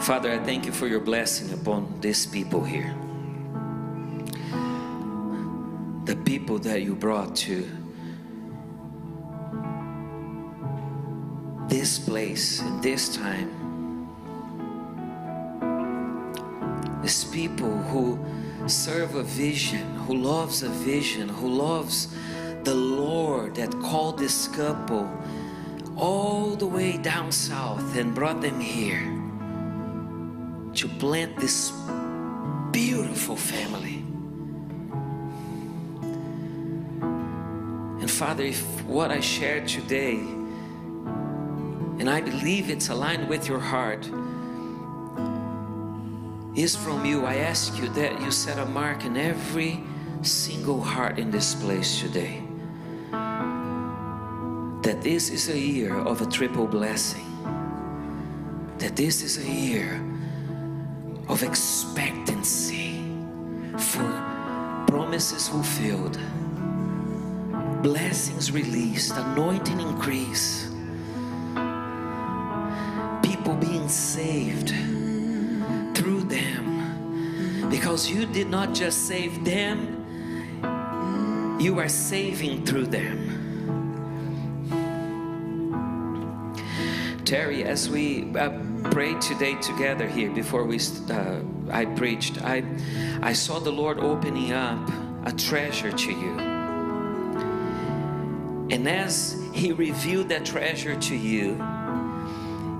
Father, 0.01 0.31
I 0.31 0.39
thank 0.39 0.65
you 0.65 0.71
for 0.71 0.87
your 0.87 0.99
blessing 0.99 1.53
upon 1.53 1.99
these 2.01 2.25
people 2.25 2.63
here. 2.63 2.95
People 6.51 6.69
that 6.69 6.81
you 6.81 6.93
brought 6.93 7.33
to 7.33 7.65
this 11.69 11.97
place 11.97 12.59
in 12.59 12.81
this 12.81 13.15
time. 13.15 13.49
These 17.01 17.23
people 17.25 17.71
who 17.83 18.19
serve 18.67 19.15
a 19.15 19.23
vision, 19.23 19.95
who 20.05 20.17
loves 20.17 20.61
a 20.63 20.67
vision, 20.67 21.29
who 21.29 21.47
loves 21.47 22.09
the 22.63 22.75
Lord 22.75 23.55
that 23.55 23.71
called 23.79 24.19
this 24.19 24.49
couple 24.49 25.09
all 25.95 26.57
the 26.57 26.67
way 26.67 26.97
down 26.97 27.31
south 27.31 27.95
and 27.95 28.13
brought 28.13 28.41
them 28.41 28.59
here 28.59 29.07
to 30.73 30.87
plant 30.99 31.37
this 31.37 31.71
beautiful 32.73 33.37
family. 33.37 34.00
Father, 38.21 38.43
if 38.43 38.61
what 38.83 39.09
I 39.09 39.19
shared 39.19 39.67
today 39.67 40.19
and 41.97 42.07
I 42.07 42.21
believe 42.21 42.69
it's 42.69 42.89
aligned 42.89 43.27
with 43.27 43.47
your 43.47 43.57
heart, 43.57 44.05
is 46.55 46.75
from 46.75 47.03
you. 47.03 47.25
I 47.25 47.37
ask 47.37 47.81
you 47.81 47.89
that 47.89 48.21
you 48.21 48.29
set 48.29 48.59
a 48.59 48.65
mark 48.67 49.05
in 49.05 49.17
every 49.17 49.79
single 50.21 50.79
heart 50.79 51.17
in 51.17 51.31
this 51.31 51.55
place 51.55 51.99
today. 51.99 52.43
That 53.11 55.01
this 55.01 55.31
is 55.31 55.49
a 55.49 55.57
year 55.57 55.97
of 55.97 56.21
a 56.21 56.27
triple 56.27 56.67
blessing. 56.67 57.25
That 58.77 58.95
this 58.95 59.23
is 59.23 59.39
a 59.39 59.49
year 59.51 59.99
of 61.27 61.41
expectancy 61.41 63.01
for 63.79 64.05
promises 64.85 65.47
fulfilled, 65.47 66.19
blessings 67.81 68.51
released, 68.51 69.17
anointing 69.17 69.79
increase, 69.79 70.69
people 73.23 73.55
being 73.55 73.87
saved 73.89 74.69
through 75.95 76.21
them. 76.23 77.69
Because 77.69 78.09
you 78.09 78.25
did 78.25 78.49
not 78.49 78.73
just 78.73 79.07
save 79.07 79.43
them, 79.43 79.97
you 81.59 81.79
are 81.79 81.89
saving 81.89 82.65
through 82.65 82.87
them. 82.87 83.27
Terry, 87.25 87.63
as 87.63 87.89
we 87.89 88.35
uh, 88.35 88.49
prayed 88.91 89.21
today 89.21 89.55
together 89.61 90.07
here 90.07 90.29
before 90.31 90.65
we 90.65 90.79
uh, 91.09 91.39
I 91.71 91.85
preached, 91.85 92.43
I 92.43 92.63
I 93.21 93.33
saw 93.33 93.59
the 93.59 93.71
Lord 93.71 93.99
opening 93.99 94.51
up 94.51 94.89
a 95.25 95.31
treasure 95.31 95.91
to 95.91 96.11
you. 96.11 96.50
And 98.71 98.87
as 98.87 99.37
He 99.53 99.73
revealed 99.73 100.29
that 100.29 100.45
treasure 100.45 100.95
to 100.95 101.15
you, 101.15 101.61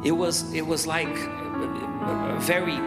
it 0.03 0.11
was 0.11 0.53
it 0.53 0.65
was 0.65 0.87
like 0.87 1.15
a 1.15 2.37
very 2.39 2.79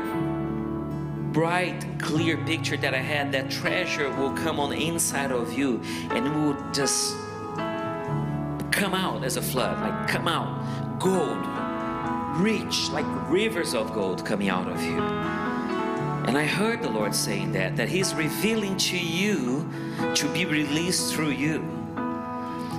bright, 1.33 1.85
clear 1.99 2.39
picture 2.39 2.79
that 2.79 2.95
I 2.95 2.99
had. 2.99 3.31
That 3.33 3.51
treasure 3.51 4.11
will 4.17 4.33
come 4.33 4.59
on 4.59 4.71
the 4.71 4.89
inside 4.89 5.33
of 5.33 5.53
you, 5.53 5.83
and 6.11 6.27
it 6.27 6.33
will 6.33 6.57
just 6.73 7.15
come 8.73 8.95
out 8.95 9.23
as 9.23 9.37
a 9.37 9.43
flood, 9.43 9.79
like 9.81 10.09
come 10.09 10.27
out, 10.27 10.99
gold, 10.99 11.45
rich, 12.43 12.89
like 12.91 13.07
rivers 13.31 13.75
of 13.75 13.93
gold 13.93 14.25
coming 14.25 14.49
out 14.49 14.67
of 14.67 14.83
you. 14.83 14.99
And 16.27 16.39
I 16.39 16.47
heard 16.47 16.83
the 16.83 16.89
Lord 16.91 17.15
saying 17.15 17.53
that, 17.53 17.77
that 17.77 17.91
He's 17.91 18.15
revealing 18.15 18.79
to 18.79 18.99
you 18.99 19.69
to 20.15 20.27
be 20.33 20.47
released 20.47 21.13
through 21.15 21.33
you. 21.33 21.84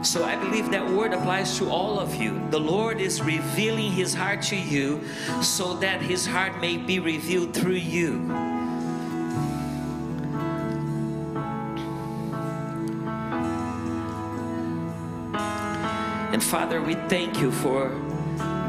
So 0.05 0.23
I 0.23 0.35
believe 0.35 0.69
that 0.69 0.87
word 0.87 1.13
applies 1.13 1.57
to 1.57 1.67
all 1.67 1.99
of 1.99 2.13
you. 2.13 2.39
The 2.51 2.59
Lord 2.59 3.01
is 3.01 3.23
revealing 3.23 3.91
His 3.91 4.13
heart 4.13 4.43
to 4.43 4.55
you 4.55 5.03
so 5.41 5.73
that 5.77 5.99
His 5.99 6.27
heart 6.27 6.61
may 6.61 6.77
be 6.77 6.99
revealed 6.99 7.55
through 7.55 7.81
you. 7.81 8.31
And 16.31 16.43
Father, 16.43 16.83
we 16.83 16.93
thank 17.09 17.41
you 17.41 17.51
for 17.51 17.89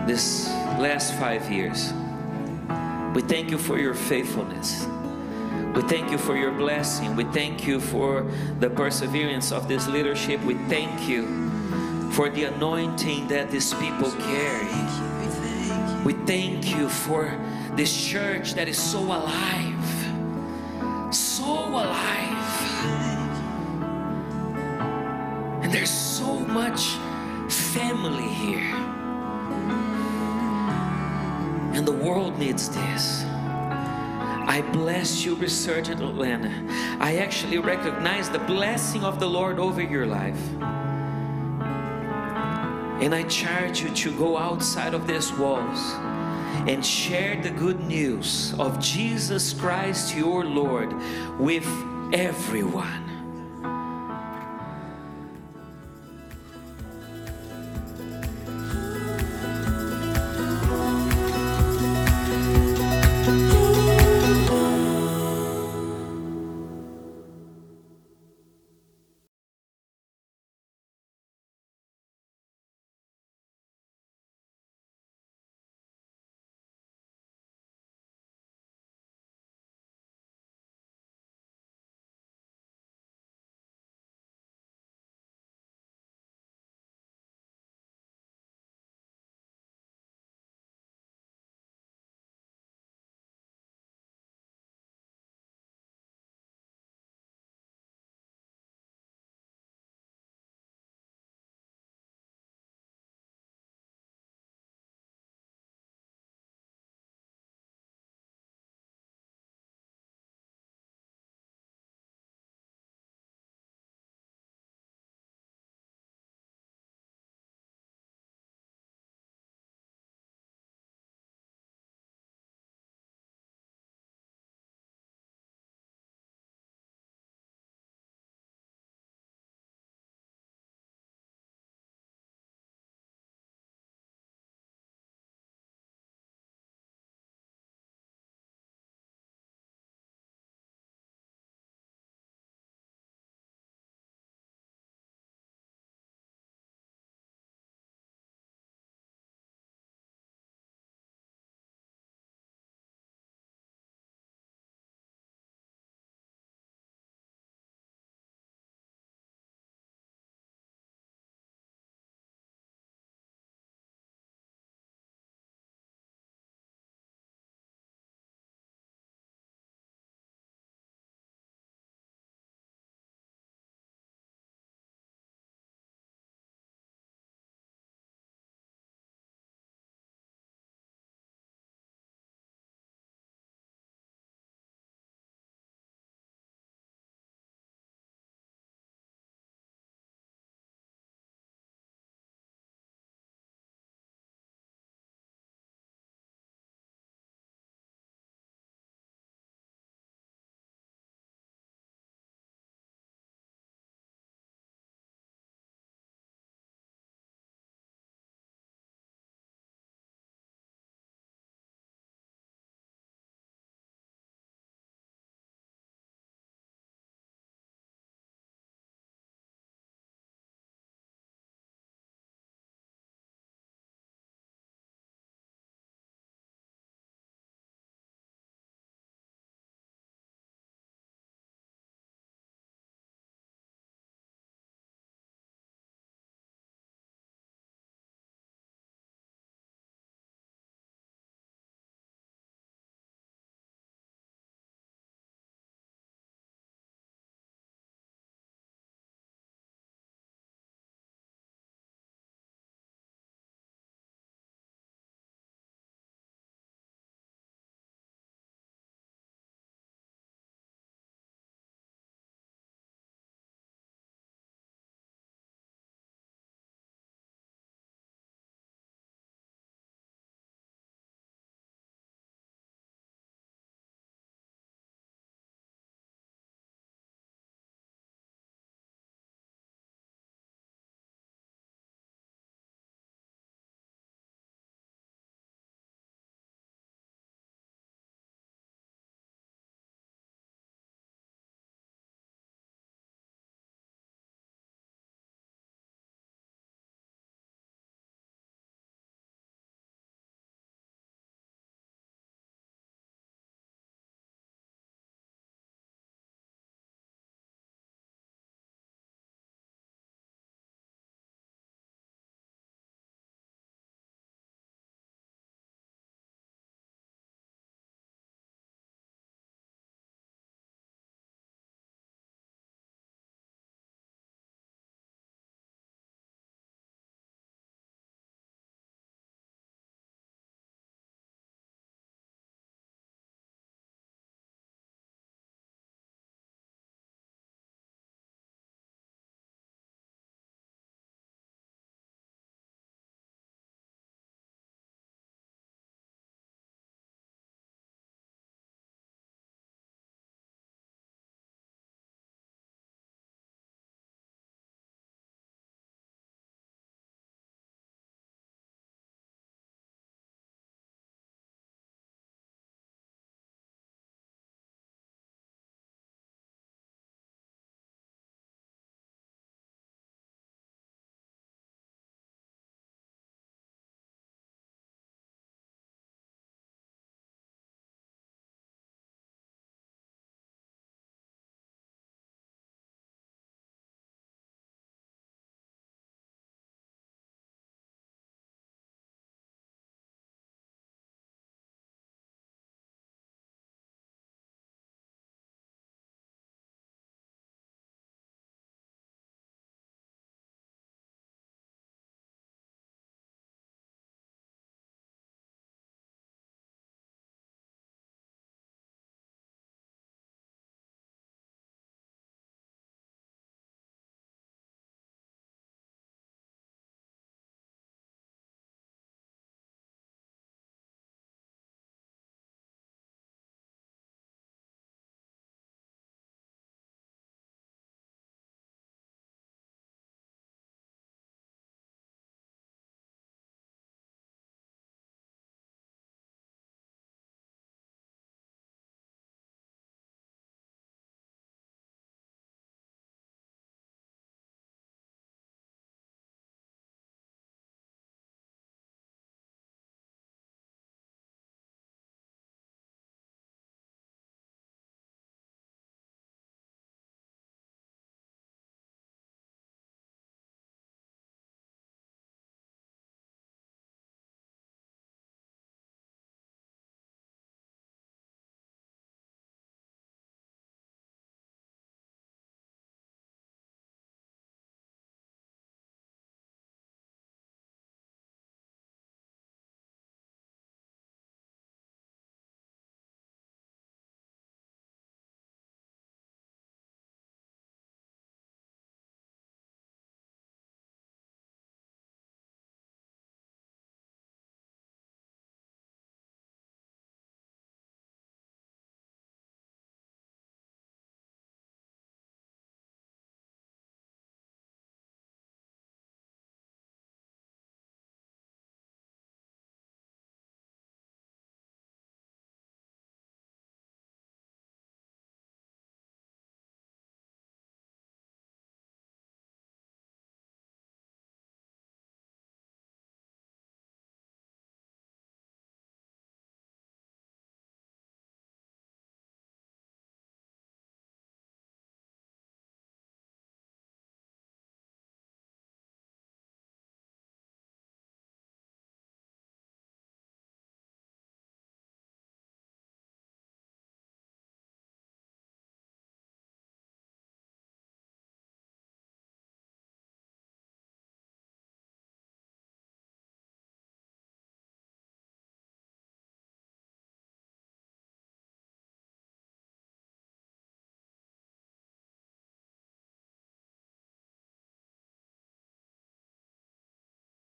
this 0.06 0.48
last 0.80 1.12
five 1.14 1.50
years. 1.52 1.92
We 3.14 3.20
thank 3.20 3.50
you 3.50 3.58
for 3.58 3.78
your 3.78 3.94
faithfulness. 3.94 4.86
We 5.76 5.82
thank 5.82 6.10
you 6.10 6.16
for 6.16 6.34
your 6.34 6.52
blessing. 6.52 7.16
We 7.16 7.24
thank 7.24 7.66
you 7.66 7.80
for 7.80 8.26
the 8.60 8.70
perseverance 8.70 9.52
of 9.52 9.68
this 9.68 9.86
leadership. 9.86 10.42
We 10.42 10.54
thank 10.72 11.06
you 11.06 11.50
for 12.12 12.30
the 12.30 12.44
anointing 12.44 13.28
that 13.28 13.50
these 13.50 13.74
people 13.74 14.10
carry. 14.12 14.72
We 16.02 16.14
thank 16.24 16.74
you 16.74 16.88
for 16.88 17.38
this 17.74 17.94
church 17.94 18.54
that 18.54 18.68
is 18.68 18.78
so 18.78 19.00
alive. 19.00 21.14
So 21.14 21.44
alive. 21.44 22.62
And 25.62 25.70
there's 25.70 25.90
so 25.90 26.38
much 26.38 26.86
family 27.52 28.28
here. 28.28 28.74
And 31.76 31.86
the 31.86 31.92
world 31.92 32.38
needs 32.38 32.70
this. 32.70 33.26
I 34.56 34.62
bless 34.62 35.22
you, 35.22 35.34
Resurgent 35.34 36.00
Atlanta. 36.00 36.50
I 36.98 37.18
actually 37.18 37.58
recognize 37.58 38.30
the 38.30 38.38
blessing 38.38 39.04
of 39.04 39.20
the 39.20 39.26
Lord 39.26 39.58
over 39.58 39.82
your 39.82 40.06
life. 40.06 40.40
And 43.02 43.14
I 43.14 43.24
charge 43.24 43.82
you 43.82 43.90
to 43.90 44.16
go 44.16 44.38
outside 44.38 44.94
of 44.94 45.06
these 45.06 45.30
walls 45.34 45.78
and 46.66 46.82
share 46.82 47.38
the 47.42 47.50
good 47.50 47.80
news 47.80 48.54
of 48.58 48.80
Jesus 48.80 49.52
Christ, 49.52 50.16
your 50.16 50.46
Lord, 50.46 50.90
with 51.38 51.68
everyone. 52.14 53.05